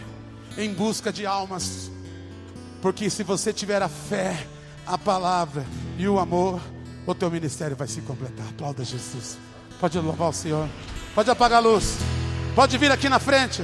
em 0.56 0.74
busca 0.74 1.12
de 1.12 1.24
almas. 1.24 1.90
Porque 2.82 3.08
se 3.08 3.22
você 3.22 3.52
tiver 3.52 3.82
a 3.82 3.88
fé, 3.88 4.46
a 4.86 4.98
palavra 4.98 5.64
e 5.96 6.08
o 6.08 6.18
amor, 6.18 6.60
o 7.06 7.14
teu 7.14 7.30
ministério 7.30 7.76
vai 7.76 7.88
se 7.88 8.00
completar. 8.00 8.46
Aplauda 8.48 8.84
Jesus. 8.84 9.38
Pode 9.80 9.98
louvar 9.98 10.30
o 10.30 10.32
Senhor. 10.32 10.68
Pode 11.14 11.30
apagar 11.30 11.58
a 11.58 11.66
luz. 11.66 11.96
Pode 12.54 12.76
vir 12.76 12.90
aqui 12.90 13.08
na 13.08 13.18
frente. 13.18 13.62